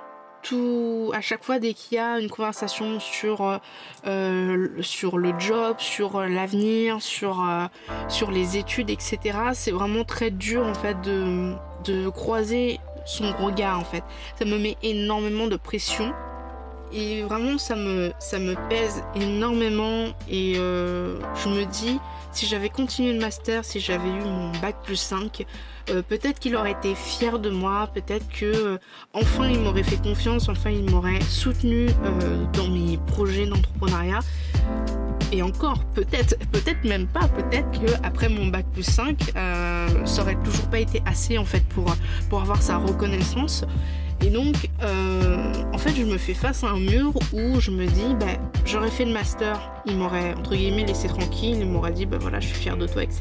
à 1.13 1.21
chaque 1.21 1.45
fois 1.45 1.59
dès 1.59 1.75
qu'il 1.75 1.97
y 1.97 2.01
a 2.01 2.19
une 2.19 2.29
conversation 2.29 3.01
sur 3.01 3.43
euh, 3.43 3.59
euh, 4.07 4.69
sur 4.81 5.19
le 5.19 5.33
job, 5.39 5.77
sur 5.79 6.17
euh, 6.17 6.27
l'avenir, 6.27 7.01
sur 7.01 7.45
sur 8.09 8.31
les 8.31 8.57
études, 8.57 8.91
etc. 8.91 9.19
C'est 9.55 9.71
vraiment 9.71 10.05
très 10.05 10.31
dur 10.31 10.65
en 10.67 10.75
fait 10.75 11.01
de 11.03 11.55
de 11.85 12.09
croiser 12.09 12.81
son 13.05 13.33
regard 13.33 13.79
en 13.79 13.85
fait. 13.85 14.05
Ça 14.39 14.45
me 14.45 14.59
met 14.59 14.77
énormément 14.83 15.47
de 15.47 15.57
pression 15.57 16.13
et 16.93 17.23
vraiment 17.23 17.59
ça 17.59 17.77
me 17.77 18.13
ça 18.19 18.39
me 18.39 18.55
pèse 18.69 19.03
énormément 19.15 20.09
et 20.29 20.55
je 20.55 21.49
me 21.49 21.65
dis 21.65 21.99
si 22.33 22.47
j'avais 22.47 22.69
continué 22.69 23.13
le 23.13 23.21
master, 23.21 23.65
si 23.65 23.81
j'avais 23.81 24.09
eu 24.09 24.23
mon 24.23 24.51
bac 24.61 24.77
plus 24.83 24.97
5, 24.97 25.45
euh, 25.91 26.03
peut-être 26.03 26.39
qu'il 26.39 26.57
aurait 26.57 26.73
été 26.73 26.95
fier 26.95 27.39
de 27.39 27.51
moi, 27.51 27.89
peut-être 27.93 28.29
que 28.29 28.45
euh, 28.47 28.79
enfin 29.13 29.49
il 29.49 29.61
m'aurait 29.61 29.83
fait 29.83 30.01
confiance, 30.01 30.49
enfin 30.49 30.71
il 30.71 30.91
m'aurait 30.91 31.21
soutenu 31.21 31.89
euh, 32.05 32.45
dans 32.53 32.69
mes 32.69 32.99
projets 33.07 33.47
d'entrepreneuriat. 33.47 34.21
Et 35.33 35.43
encore, 35.43 35.83
peut-être, 35.95 36.37
peut-être 36.51 36.85
même 36.85 37.07
pas, 37.07 37.27
peut-être 37.29 37.71
que 37.81 37.91
après 38.03 38.29
mon 38.29 38.49
bac 38.49 38.67
plus 38.73 38.83
5, 38.83 39.33
ça 40.05 40.23
aurait 40.23 40.37
toujours 40.45 40.67
pas 40.67 40.79
été 40.79 41.03
assez 41.07 41.39
en 41.39 41.47
fait 41.47 41.65
pour 42.29 42.41
avoir 42.41 42.61
sa 42.61 42.77
reconnaissance. 42.77 43.65
Et 44.25 44.31
donc, 44.31 44.55
en 44.81 45.79
fait, 45.79 45.95
je 45.97 46.05
me 46.05 46.19
fais 46.19 46.35
face 46.35 46.65
à 46.65 46.69
un 46.69 46.79
mur 46.79 47.13
où 47.33 47.61
je 47.61 47.71
me 47.71 47.87
dis, 47.87 48.15
bah, 48.21 48.27
j'aurais 48.65 48.91
fait 48.91 49.05
le 49.05 49.13
master, 49.13 49.59
il 49.87 49.97
m'aurait, 49.97 50.35
entre 50.35 50.55
guillemets, 50.55 50.85
laissé 50.85 51.09
tranquille, 51.09 51.59
il 51.61 51.67
m'aurait 51.67 51.93
dit, 51.93 52.07
bah 52.07 52.19
voilà, 52.21 52.41
je 52.41 52.47
suis 52.47 52.57
fier 52.57 52.77
de 52.77 52.87
toi, 52.87 53.03
etc 53.03 53.19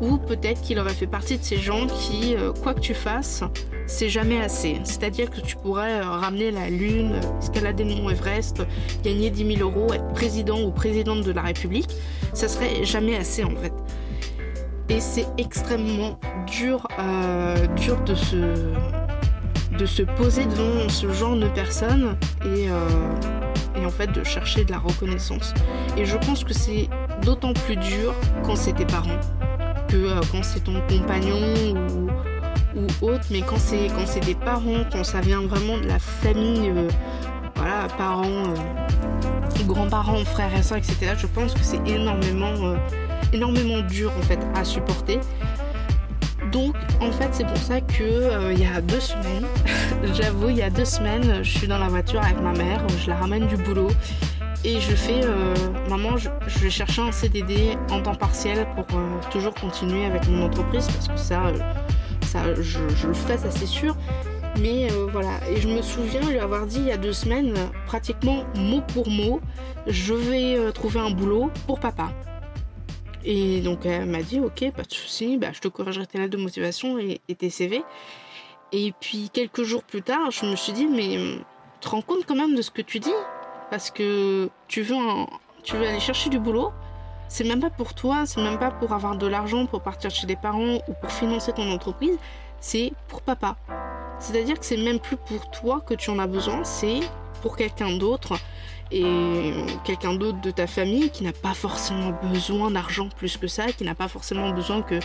ou 0.00 0.16
peut-être 0.16 0.60
qu'il 0.62 0.78
aurait 0.78 0.94
fait 0.94 1.06
partie 1.06 1.38
de 1.38 1.44
ces 1.44 1.58
gens 1.58 1.86
qui, 1.86 2.34
euh, 2.34 2.52
quoi 2.52 2.74
que 2.74 2.80
tu 2.80 2.94
fasses, 2.94 3.44
c'est 3.86 4.08
jamais 4.08 4.40
assez. 4.40 4.80
C'est-à-dire 4.84 5.30
que 5.30 5.40
tu 5.40 5.56
pourrais 5.56 6.00
euh, 6.00 6.04
ramener 6.04 6.50
la 6.50 6.70
Lune, 6.70 7.20
escalader 7.40 7.84
le 7.84 7.96
mont 7.96 8.10
Everest, 8.10 8.62
gagner 9.04 9.30
10 9.30 9.56
000 9.56 9.68
euros, 9.68 9.92
être 9.92 10.08
président 10.12 10.60
ou 10.62 10.70
présidente 10.70 11.22
de 11.22 11.32
la 11.32 11.42
République, 11.42 11.90
ça 12.32 12.48
serait 12.48 12.84
jamais 12.84 13.16
assez 13.16 13.44
en 13.44 13.54
fait. 13.56 13.72
Et 14.88 15.00
c'est 15.00 15.26
extrêmement 15.38 16.18
dur, 16.46 16.88
euh, 16.98 17.66
dur 17.76 18.00
de 18.02 18.14
se, 18.14 18.36
de 19.80 19.86
se 19.86 20.02
poser 20.02 20.44
devant 20.44 20.88
ce 20.88 21.10
genre 21.12 21.36
de 21.36 21.48
personnes 21.48 22.16
et, 22.44 22.66
et 23.80 23.86
en 23.86 23.90
fait 23.90 24.12
de 24.12 24.22
chercher 24.22 24.64
de 24.64 24.70
la 24.70 24.78
reconnaissance. 24.78 25.54
Et 25.96 26.04
je 26.04 26.16
pense 26.18 26.44
que 26.44 26.52
c'est 26.52 26.88
d'autant 27.22 27.54
plus 27.54 27.76
dur 27.76 28.14
quand 28.44 28.56
c'est 28.56 28.74
tes 28.74 28.86
parents 28.86 29.18
que 29.90 29.96
euh, 29.96 30.20
quand 30.30 30.42
c'est 30.42 30.60
ton 30.60 30.80
compagnon 30.88 31.74
ou, 32.74 33.06
autre, 33.06 33.24
mais 33.30 33.40
quand 33.40 33.58
c'est 33.58 33.88
quand 33.88 34.06
c'est 34.06 34.24
des 34.24 34.36
parents, 34.36 34.84
quand 34.92 35.02
ça 35.02 35.20
vient 35.20 35.40
vraiment 35.40 35.78
de 35.78 35.86
la 35.86 35.98
famille, 35.98 36.70
euh, 36.70 36.88
voilà, 37.56 37.88
parents, 37.98 38.24
euh, 38.24 39.64
grands-parents, 39.66 40.24
frères 40.24 40.56
et 40.56 40.62
soeurs, 40.62 40.78
etc. 40.78 41.14
Je 41.18 41.26
pense 41.26 41.54
que 41.54 41.62
c'est 41.62 41.84
énormément, 41.88 42.76
énormément 43.32 43.80
dur 43.80 44.12
en 44.16 44.22
fait 44.22 44.38
à 44.54 44.64
supporter. 44.64 45.18
Donc 46.52 46.74
en 47.00 47.12
fait 47.12 47.28
c'est 47.32 47.46
pour 47.46 47.56
ça 47.58 47.80
que 47.80 48.52
il 48.52 48.60
y 48.60 48.66
a 48.66 48.80
deux 48.80 49.00
semaines, 49.00 49.46
j'avoue 50.14 50.50
il 50.50 50.56
y 50.56 50.62
a 50.62 50.70
deux 50.70 50.84
semaines, 50.84 51.42
je 51.42 51.58
suis 51.58 51.68
dans 51.68 51.78
la 51.78 51.88
voiture 51.88 52.22
avec 52.22 52.40
ma 52.40 52.52
mère, 52.52 52.80
je 53.02 53.08
la 53.08 53.16
ramène 53.16 53.46
du 53.46 53.56
boulot 53.56 53.88
et 54.62 54.78
je 54.78 54.94
fais, 54.94 55.24
euh, 55.24 55.54
maman, 55.88 56.16
je, 56.18 56.28
vais 56.58 56.70
chercher 56.70 57.00
un 57.00 57.12
CDD 57.12 57.78
en 57.90 58.02
temps 58.02 58.14
partiel 58.14 58.66
pour 58.74 58.84
euh, 58.94 59.18
toujours 59.30 59.54
continuer 59.54 60.04
avec 60.04 60.28
mon 60.28 60.44
entreprise 60.44 60.86
parce 60.88 61.08
que 61.08 61.16
ça, 61.16 61.46
euh, 61.46 61.58
ça 62.26 62.54
je, 62.60 62.78
le 63.06 63.14
ferai, 63.14 63.38
ça 63.38 63.50
c'est 63.50 63.66
sûr. 63.66 63.96
Mais 64.60 64.88
voilà, 65.12 65.30
et 65.48 65.60
je 65.60 65.68
me 65.68 65.80
souviens 65.80 66.20
lui 66.28 66.38
avoir 66.38 66.66
dit 66.66 66.80
il 66.80 66.86
y 66.86 66.92
a 66.92 66.96
deux 66.96 67.12
semaines, 67.12 67.54
pratiquement 67.86 68.44
mot 68.56 68.82
pour 68.92 69.08
mot, 69.08 69.40
je 69.86 70.12
vais 70.12 70.72
trouver 70.72 71.00
un 71.00 71.10
boulot 71.10 71.50
pour 71.66 71.78
papa. 71.78 72.10
Et 73.24 73.60
donc 73.60 73.84
elle 73.84 74.06
m'a 74.06 74.22
dit 74.22 74.40
ok, 74.40 74.70
pas 74.72 74.82
de 74.82 74.92
souci, 74.92 75.36
bah, 75.36 75.48
je 75.52 75.60
te 75.60 75.68
corrigerai 75.68 76.06
tes 76.06 76.18
lettres 76.18 76.36
de 76.36 76.42
motivation 76.42 76.98
et, 76.98 77.20
tes 77.34 77.50
CV. 77.50 77.82
Et 78.72 78.92
puis 79.00 79.30
quelques 79.32 79.62
jours 79.62 79.82
plus 79.82 80.02
tard, 80.02 80.30
je 80.30 80.46
me 80.46 80.56
suis 80.56 80.72
dit 80.72 80.86
mais 80.86 81.16
tu 81.80 81.80
te 81.80 81.88
rends 81.88 82.02
compte 82.02 82.24
quand 82.26 82.36
même 82.36 82.54
de 82.54 82.62
ce 82.62 82.70
que 82.70 82.82
tu 82.82 82.98
dis? 82.98 83.12
Parce 83.70 83.90
que 83.90 84.48
tu 84.68 84.82
veux, 84.82 84.96
tu 85.62 85.76
veux 85.76 85.86
aller 85.86 86.00
chercher 86.00 86.30
du 86.30 86.38
boulot. 86.38 86.72
C'est 87.28 87.44
même 87.44 87.60
pas 87.60 87.70
pour 87.70 87.94
toi, 87.94 88.26
c'est 88.26 88.42
même 88.42 88.58
pas 88.58 88.72
pour 88.72 88.92
avoir 88.92 89.16
de 89.16 89.26
l'argent 89.26 89.66
pour 89.66 89.82
partir 89.82 90.10
chez 90.10 90.26
des 90.26 90.34
parents 90.34 90.78
ou 90.88 90.92
pour 91.00 91.12
financer 91.12 91.52
ton 91.52 91.70
entreprise, 91.70 92.18
c'est 92.58 92.92
pour 93.06 93.22
papa. 93.22 93.56
C'est-à-dire 94.18 94.58
que 94.58 94.66
c'est 94.66 94.76
même 94.76 94.98
plus 94.98 95.16
pour 95.16 95.48
toi 95.50 95.80
que 95.80 95.94
tu 95.94 96.10
en 96.10 96.18
as 96.18 96.26
besoin, 96.26 96.64
c'est 96.64 97.00
pour 97.40 97.56
quelqu'un 97.56 97.96
d'autre 97.96 98.34
et 98.92 99.52
quelqu'un 99.84 100.14
d'autre 100.14 100.40
de 100.40 100.50
ta 100.50 100.66
famille 100.66 101.10
qui 101.10 101.22
n'a 101.24 101.32
pas 101.32 101.54
forcément 101.54 102.12
besoin 102.30 102.70
d'argent 102.70 103.08
plus 103.16 103.36
que 103.36 103.46
ça, 103.46 103.66
qui 103.66 103.84
n'a 103.84 103.94
pas 103.94 104.08
forcément 104.08 104.50
besoin 104.50 104.82
que, 104.82 104.98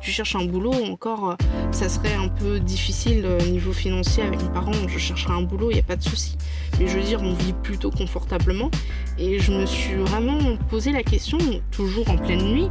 tu 0.00 0.10
cherches 0.10 0.36
un 0.36 0.44
boulot. 0.44 0.72
Encore, 0.72 1.36
ça 1.70 1.88
serait 1.88 2.14
un 2.14 2.28
peu 2.28 2.60
difficile 2.60 3.26
au 3.26 3.44
niveau 3.44 3.72
financier 3.72 4.22
avec 4.22 4.42
mes 4.42 4.50
parents. 4.50 4.72
Je 4.86 4.98
chercherai 4.98 5.32
un 5.32 5.42
boulot, 5.42 5.70
il 5.70 5.74
n'y 5.74 5.80
a 5.80 5.84
pas 5.84 5.96
de 5.96 6.02
souci. 6.02 6.36
Mais 6.78 6.86
je 6.86 6.98
veux 6.98 7.04
dire, 7.04 7.22
on 7.22 7.34
vit 7.34 7.52
plutôt 7.52 7.90
confortablement. 7.90 8.70
Et 9.18 9.38
je 9.38 9.52
me 9.52 9.66
suis 9.66 9.96
vraiment 9.96 10.56
posé 10.68 10.92
la 10.92 11.02
question, 11.02 11.38
toujours 11.70 12.08
en 12.10 12.16
pleine 12.16 12.42
nuit, 12.42 12.68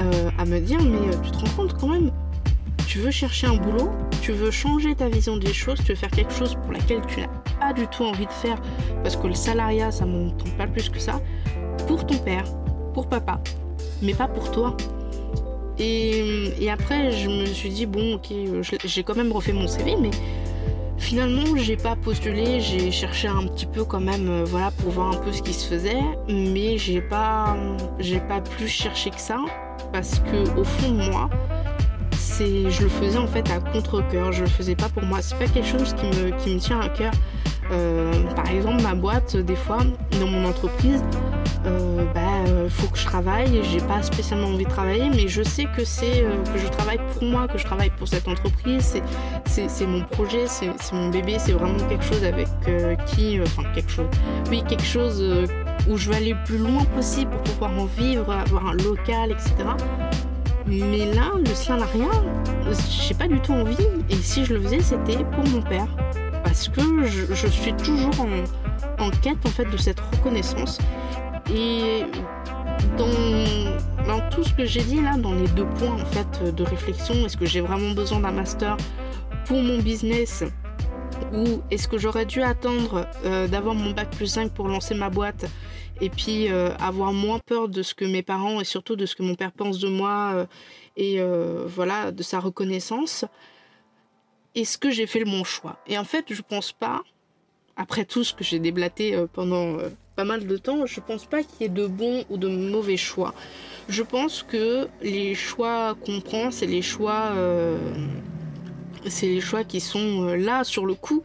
euh, 0.00 0.30
à 0.38 0.44
me 0.44 0.58
dire, 0.60 0.82
mais 0.82 1.16
tu 1.22 1.30
te 1.30 1.38
rends 1.38 1.56
compte 1.56 1.78
quand 1.78 1.88
même 1.88 2.10
tu 2.94 3.00
veux 3.00 3.10
chercher 3.10 3.48
un 3.48 3.56
boulot, 3.56 3.90
tu 4.22 4.30
veux 4.30 4.52
changer 4.52 4.94
ta 4.94 5.08
vision 5.08 5.36
des 5.36 5.52
choses, 5.52 5.80
tu 5.84 5.90
veux 5.90 5.96
faire 5.96 6.12
quelque 6.12 6.32
chose 6.32 6.54
pour 6.62 6.72
laquelle 6.72 7.00
tu 7.08 7.22
n'as 7.22 7.26
pas 7.58 7.72
du 7.72 7.88
tout 7.88 8.04
envie 8.04 8.26
de 8.26 8.30
faire, 8.30 8.56
parce 9.02 9.16
que 9.16 9.26
le 9.26 9.34
salariat, 9.34 9.90
ça 9.90 10.04
ne 10.04 10.30
tente 10.30 10.56
pas 10.56 10.68
plus 10.68 10.88
que 10.90 11.00
ça, 11.00 11.20
pour 11.88 12.06
ton 12.06 12.16
père, 12.18 12.44
pour 12.92 13.08
papa, 13.08 13.40
mais 14.00 14.14
pas 14.14 14.28
pour 14.28 14.48
toi. 14.52 14.76
Et, 15.80 16.70
après, 16.70 17.10
je 17.10 17.28
me 17.28 17.46
suis 17.46 17.70
dit, 17.70 17.86
bon, 17.86 18.14
ok, 18.14 18.32
j'ai 18.84 19.02
quand 19.02 19.16
même 19.16 19.32
refait 19.32 19.52
mon 19.52 19.66
CV, 19.66 19.96
mais 20.00 20.12
finalement, 20.96 21.56
j'ai 21.56 21.76
pas 21.76 21.96
postulé, 21.96 22.60
j'ai 22.60 22.92
cherché 22.92 23.26
un 23.26 23.48
petit 23.48 23.66
peu 23.66 23.82
quand 23.84 23.98
même, 23.98 24.28
euh, 24.28 24.44
voilà, 24.44 24.70
pour 24.70 24.92
voir 24.92 25.08
un 25.10 25.16
peu 25.16 25.32
ce 25.32 25.42
qui 25.42 25.52
se 25.52 25.66
faisait, 25.66 26.04
mais 26.28 26.78
j'ai 26.78 27.00
pas, 27.00 27.56
pas 28.28 28.40
plus 28.40 28.68
cherché 28.68 29.10
que 29.10 29.20
ça, 29.20 29.38
parce 29.92 30.20
que 30.20 30.60
au 30.60 30.62
fond 30.62 30.92
moi, 30.92 31.28
je 32.40 32.82
le 32.82 32.88
faisais 32.88 33.18
en 33.18 33.26
fait 33.26 33.48
à 33.50 33.60
contre-coeur, 33.60 34.32
je 34.32 34.42
le 34.42 34.48
faisais 34.48 34.74
pas 34.74 34.88
pour 34.88 35.04
moi, 35.04 35.22
c'est 35.22 35.38
pas 35.38 35.46
quelque 35.46 35.68
chose 35.68 35.94
qui 35.94 36.06
me, 36.06 36.58
tient 36.58 36.80
à 36.80 36.88
cœur. 36.88 37.12
Euh, 37.70 38.12
par 38.34 38.48
exemple, 38.50 38.82
ma 38.82 38.94
boîte, 38.94 39.36
des 39.36 39.56
fois, 39.56 39.78
dans 40.20 40.26
mon 40.26 40.46
entreprise, 40.46 41.02
euh, 41.64 42.04
bah, 42.12 42.20
euh, 42.48 42.68
faut 42.68 42.88
que 42.88 42.98
je 42.98 43.06
travaille, 43.06 43.62
j'ai 43.64 43.78
pas 43.78 44.02
spécialement 44.02 44.48
envie 44.48 44.64
de 44.64 44.70
travailler, 44.70 45.08
mais 45.10 45.28
je 45.28 45.42
sais 45.42 45.66
que 45.76 45.84
c'est 45.84 46.24
que 46.52 46.58
je 46.58 46.66
travaille 46.68 46.98
pour 47.14 47.24
moi, 47.24 47.48
que 47.48 47.56
je 47.56 47.64
travaille 47.64 47.90
pour 47.90 48.08
cette 48.08 48.28
entreprise, 48.28 49.00
c'est 49.46 49.86
mon 49.86 50.02
projet, 50.02 50.46
c'est 50.46 50.92
mon 50.92 51.08
bébé, 51.08 51.36
c'est 51.38 51.52
vraiment 51.52 51.78
quelque 51.88 52.04
chose 52.04 52.24
avec 52.24 52.48
qui, 53.06 53.40
enfin 53.40 53.62
quelque 53.74 53.90
chose, 53.90 54.08
oui, 54.50 54.62
quelque 54.68 54.84
chose 54.84 55.22
où 55.88 55.96
je 55.96 56.10
veux 56.10 56.16
aller 56.16 56.32
le 56.32 56.44
plus 56.44 56.58
loin 56.58 56.84
possible 56.96 57.30
pour 57.30 57.40
pouvoir 57.42 57.70
en 57.78 57.86
vivre, 57.86 58.30
avoir 58.30 58.66
un 58.66 58.74
local, 58.74 59.30
etc. 59.30 59.54
Mais 60.66 61.12
là, 61.12 61.32
le 61.36 61.84
rien. 61.92 62.10
J'ai 62.88 63.14
pas 63.14 63.28
du 63.28 63.40
tout 63.40 63.52
envie. 63.52 63.76
Et 64.08 64.16
si 64.16 64.44
je 64.44 64.54
le 64.54 64.62
faisais, 64.62 64.80
c'était 64.80 65.24
pour 65.24 65.46
mon 65.48 65.62
père. 65.62 65.88
Parce 66.42 66.68
que 66.68 67.04
je, 67.04 67.46
suis 67.46 67.74
toujours 67.74 68.14
en, 68.98 69.10
quête 69.22 69.44
en 69.44 69.50
fait 69.50 69.64
de 69.64 69.76
cette 69.76 70.00
reconnaissance. 70.00 70.78
Et 71.52 72.02
dans, 72.96 74.28
tout 74.30 74.44
ce 74.44 74.54
que 74.54 74.64
j'ai 74.64 74.82
dit 74.82 75.00
là, 75.00 75.16
dans 75.16 75.34
les 75.34 75.48
deux 75.48 75.66
points 75.66 75.96
en 75.96 76.50
de 76.50 76.64
réflexion, 76.64 77.14
est-ce 77.26 77.36
que 77.36 77.46
j'ai 77.46 77.60
vraiment 77.60 77.92
besoin 77.94 78.20
d'un 78.20 78.32
master 78.32 78.76
pour 79.46 79.62
mon 79.62 79.78
business? 79.78 80.44
Ou 81.32 81.62
est-ce 81.70 81.88
que 81.88 81.98
j'aurais 81.98 82.26
dû 82.26 82.42
attendre 82.42 83.06
euh, 83.24 83.48
d'avoir 83.48 83.74
mon 83.74 83.90
bac 83.90 84.10
plus 84.10 84.26
5 84.26 84.52
pour 84.52 84.68
lancer 84.68 84.94
ma 84.94 85.10
boîte 85.10 85.46
et 86.00 86.10
puis 86.10 86.50
euh, 86.50 86.74
avoir 86.76 87.12
moins 87.12 87.38
peur 87.38 87.68
de 87.68 87.82
ce 87.82 87.94
que 87.94 88.04
mes 88.04 88.22
parents 88.22 88.60
et 88.60 88.64
surtout 88.64 88.96
de 88.96 89.06
ce 89.06 89.14
que 89.14 89.22
mon 89.22 89.34
père 89.34 89.52
pense 89.52 89.78
de 89.78 89.88
moi 89.88 90.32
euh, 90.34 90.46
et 90.96 91.20
voilà 91.66 92.12
de 92.12 92.22
sa 92.22 92.38
reconnaissance 92.38 93.24
est-ce 94.54 94.78
que 94.78 94.90
j'ai 94.90 95.06
fait 95.06 95.18
le 95.18 95.24
bon 95.24 95.42
choix 95.42 95.78
et 95.88 95.98
en 95.98 96.04
fait 96.04 96.26
je 96.30 96.42
pense 96.42 96.72
pas 96.72 97.02
après 97.76 98.04
tout 98.04 98.22
ce 98.22 98.32
que 98.32 98.44
j'ai 98.44 98.60
déblaté 98.60 99.20
pendant 99.32 99.78
pas 100.14 100.24
mal 100.24 100.46
de 100.46 100.56
temps 100.56 100.86
je 100.86 101.00
pense 101.00 101.26
pas 101.26 101.42
qu'il 101.42 101.62
y 101.62 101.64
ait 101.64 101.68
de 101.68 101.86
bons 101.86 102.24
ou 102.30 102.36
de 102.36 102.46
mauvais 102.46 102.96
choix 102.96 103.34
je 103.88 104.04
pense 104.04 104.44
que 104.44 104.86
les 105.02 105.34
choix 105.34 105.96
qu'on 106.06 106.20
prend 106.20 106.52
c'est 106.52 106.66
les 106.66 106.82
choix 106.82 107.32
c'est 109.08 109.26
les 109.26 109.40
choix 109.40 109.64
qui 109.64 109.80
sont 109.80 110.28
euh, 110.28 110.36
là 110.36 110.64
sur 110.64 110.86
le 110.86 110.94
coup. 110.94 111.22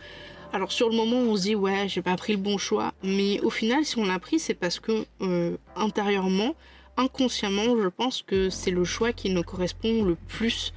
Alors 0.51 0.71
sur 0.71 0.89
le 0.89 0.95
moment 0.95 1.17
on 1.17 1.35
se 1.35 1.43
dit 1.43 1.55
ouais 1.55 1.88
j'ai 1.88 2.01
pas 2.01 2.15
pris 2.15 2.33
le 2.33 2.39
bon 2.39 2.57
choix, 2.57 2.93
mais 3.03 3.39
au 3.41 3.51
final 3.51 3.85
si 3.85 3.99
on 3.99 4.05
l'a 4.05 4.17
pris 4.17 4.39
c'est 4.39 4.55
parce 4.55 4.79
que 4.79 5.05
euh, 5.21 5.57
intérieurement, 5.75 6.55
inconsciemment 6.97 7.79
je 7.79 7.88
pense 7.88 8.23
que 8.23 8.49
c'est 8.49 8.71
le 8.71 8.83
choix 8.83 9.13
qui 9.13 9.29
nous 9.29 9.43
correspond 9.43 10.03
le 10.03 10.15
plus. 10.15 10.73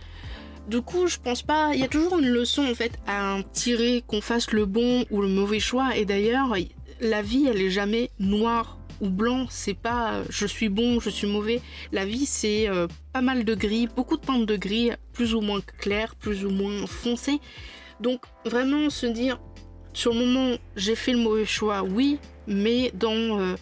Du 0.68 0.82
coup 0.82 1.06
je 1.06 1.16
pense 1.18 1.42
pas, 1.42 1.70
il 1.72 1.80
y 1.80 1.84
a 1.84 1.88
toujours 1.88 2.18
une 2.18 2.28
leçon 2.28 2.64
en 2.70 2.74
fait 2.74 2.92
à 3.06 3.38
tirer 3.54 4.04
qu'on 4.06 4.20
fasse 4.20 4.52
le 4.52 4.66
bon 4.66 5.06
ou 5.10 5.22
le 5.22 5.28
mauvais 5.28 5.58
choix 5.58 5.96
et 5.96 6.04
d'ailleurs 6.04 6.54
la 7.00 7.22
vie 7.22 7.46
elle 7.48 7.60
est 7.62 7.70
jamais 7.70 8.10
noire 8.18 8.76
ou 9.00 9.08
blanc, 9.08 9.46
c'est 9.50 9.74
pas 9.74 10.12
euh, 10.12 10.24
je 10.28 10.46
suis 10.46 10.68
bon, 10.68 11.00
je 11.00 11.10
suis 11.10 11.26
mauvais. 11.26 11.60
La 11.90 12.06
vie, 12.06 12.24
c'est 12.24 12.68
euh, 12.68 12.86
pas 13.12 13.20
mal 13.20 13.44
de 13.44 13.54
gris, 13.56 13.88
beaucoup 13.88 14.16
de 14.16 14.24
teintes 14.24 14.46
de 14.46 14.56
gris, 14.56 14.92
plus 15.12 15.34
ou 15.34 15.40
moins 15.40 15.60
claires, 15.60 16.14
plus 16.14 16.44
ou 16.44 16.50
moins 16.50 16.86
foncées. 16.86 17.40
Donc 18.00 18.22
vraiment 18.44 18.90
se 18.90 19.06
dire, 19.06 19.40
sur 19.92 20.12
le 20.14 20.20
moment, 20.24 20.56
j'ai 20.76 20.94
fait 20.94 21.12
le 21.12 21.18
mauvais 21.18 21.44
choix, 21.44 21.82
oui, 21.82 22.18
mais 22.46 22.90
dans 22.94 23.56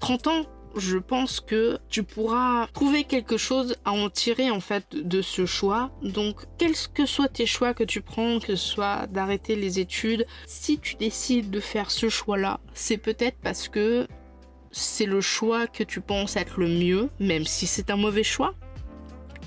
30 0.00 0.26
euh, 0.26 0.30
ans, 0.30 0.46
je 0.76 0.98
pense 0.98 1.40
que 1.40 1.78
tu 1.88 2.02
pourras 2.02 2.66
trouver 2.72 3.04
quelque 3.04 3.36
chose 3.36 3.76
à 3.84 3.92
en 3.92 4.10
tirer 4.10 4.50
en 4.50 4.60
fait 4.60 4.84
de 4.94 5.22
ce 5.22 5.46
choix. 5.46 5.90
Donc, 6.02 6.36
quels 6.58 6.76
que 6.94 7.06
soient 7.06 7.28
tes 7.28 7.46
choix 7.46 7.74
que 7.74 7.84
tu 7.84 8.00
prends, 8.00 8.38
que 8.38 8.54
ce 8.54 8.68
soit 8.68 9.06
d'arrêter 9.08 9.56
les 9.56 9.80
études, 9.80 10.26
si 10.46 10.78
tu 10.78 10.96
décides 10.96 11.50
de 11.50 11.60
faire 11.60 11.90
ce 11.90 12.08
choix-là, 12.08 12.60
c'est 12.74 12.98
peut-être 12.98 13.36
parce 13.42 13.68
que 13.68 14.06
c'est 14.70 15.06
le 15.06 15.20
choix 15.20 15.66
que 15.66 15.82
tu 15.82 16.00
penses 16.00 16.36
être 16.36 16.60
le 16.60 16.68
mieux, 16.68 17.08
même 17.18 17.44
si 17.44 17.66
c'est 17.66 17.90
un 17.90 17.96
mauvais 17.96 18.22
choix. 18.22 18.54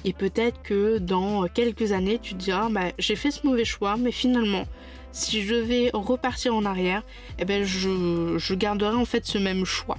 Et 0.04 0.14
peut-être 0.14 0.64
que 0.64 0.98
dans 0.98 1.48
quelques 1.48 1.92
années, 1.92 2.20
tu 2.20 2.34
diras, 2.34 2.70
bah, 2.70 2.92
j'ai 2.98 3.16
fait 3.16 3.30
ce 3.30 3.46
mauvais 3.46 3.66
choix, 3.66 3.98
mais 3.98 4.12
finalement, 4.12 4.66
si 5.12 5.44
je 5.44 5.56
vais 5.56 5.90
repartir 5.94 6.56
en 6.56 6.66
arrière, 6.66 7.04
eh 7.40 7.46
ben, 7.46 7.64
je, 7.64 8.38
je 8.38 8.54
garderai 8.54 8.96
en 8.96 9.06
fait 9.06 9.26
ce 9.26 9.38
même 9.38 9.66
choix. 9.66 9.98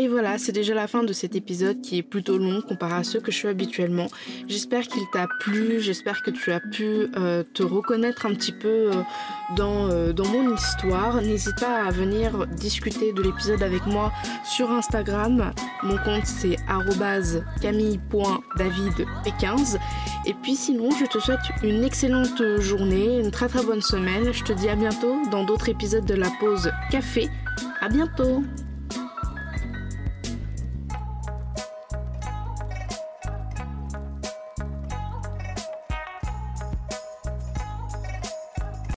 Et 0.00 0.06
voilà, 0.06 0.38
c'est 0.38 0.52
déjà 0.52 0.74
la 0.74 0.86
fin 0.86 1.02
de 1.02 1.12
cet 1.12 1.34
épisode 1.34 1.80
qui 1.80 1.98
est 1.98 2.04
plutôt 2.04 2.38
long 2.38 2.62
comparé 2.62 2.94
à 2.94 3.02
ceux 3.02 3.18
que 3.18 3.32
je 3.32 3.36
suis 3.36 3.48
habituellement. 3.48 4.06
J'espère 4.46 4.86
qu'il 4.86 5.02
t'a 5.12 5.26
plu, 5.40 5.80
j'espère 5.80 6.22
que 6.22 6.30
tu 6.30 6.52
as 6.52 6.60
pu 6.60 7.08
euh, 7.16 7.42
te 7.52 7.64
reconnaître 7.64 8.24
un 8.24 8.32
petit 8.32 8.52
peu 8.52 8.68
euh, 8.68 8.92
dans, 9.56 9.90
euh, 9.90 10.12
dans 10.12 10.28
mon 10.28 10.54
histoire. 10.54 11.20
N'hésite 11.20 11.58
pas 11.58 11.84
à 11.84 11.90
venir 11.90 12.46
discuter 12.46 13.12
de 13.12 13.20
l'épisode 13.20 13.60
avec 13.60 13.86
moi 13.86 14.12
sur 14.44 14.70
Instagram. 14.70 15.52
Mon 15.82 15.96
compte 15.96 16.26
c'est 16.26 16.54
camille.davidp15. 17.60 19.78
Et 20.26 20.34
puis 20.34 20.54
sinon, 20.54 20.92
je 20.92 21.06
te 21.06 21.18
souhaite 21.18 21.40
une 21.64 21.82
excellente 21.82 22.60
journée, 22.60 23.18
une 23.18 23.32
très 23.32 23.48
très 23.48 23.64
bonne 23.64 23.82
semaine. 23.82 24.32
Je 24.32 24.44
te 24.44 24.52
dis 24.52 24.68
à 24.68 24.76
bientôt 24.76 25.16
dans 25.32 25.42
d'autres 25.42 25.70
épisodes 25.70 26.04
de 26.04 26.14
la 26.14 26.30
pause 26.38 26.70
café. 26.88 27.28
À 27.80 27.88
bientôt 27.88 28.44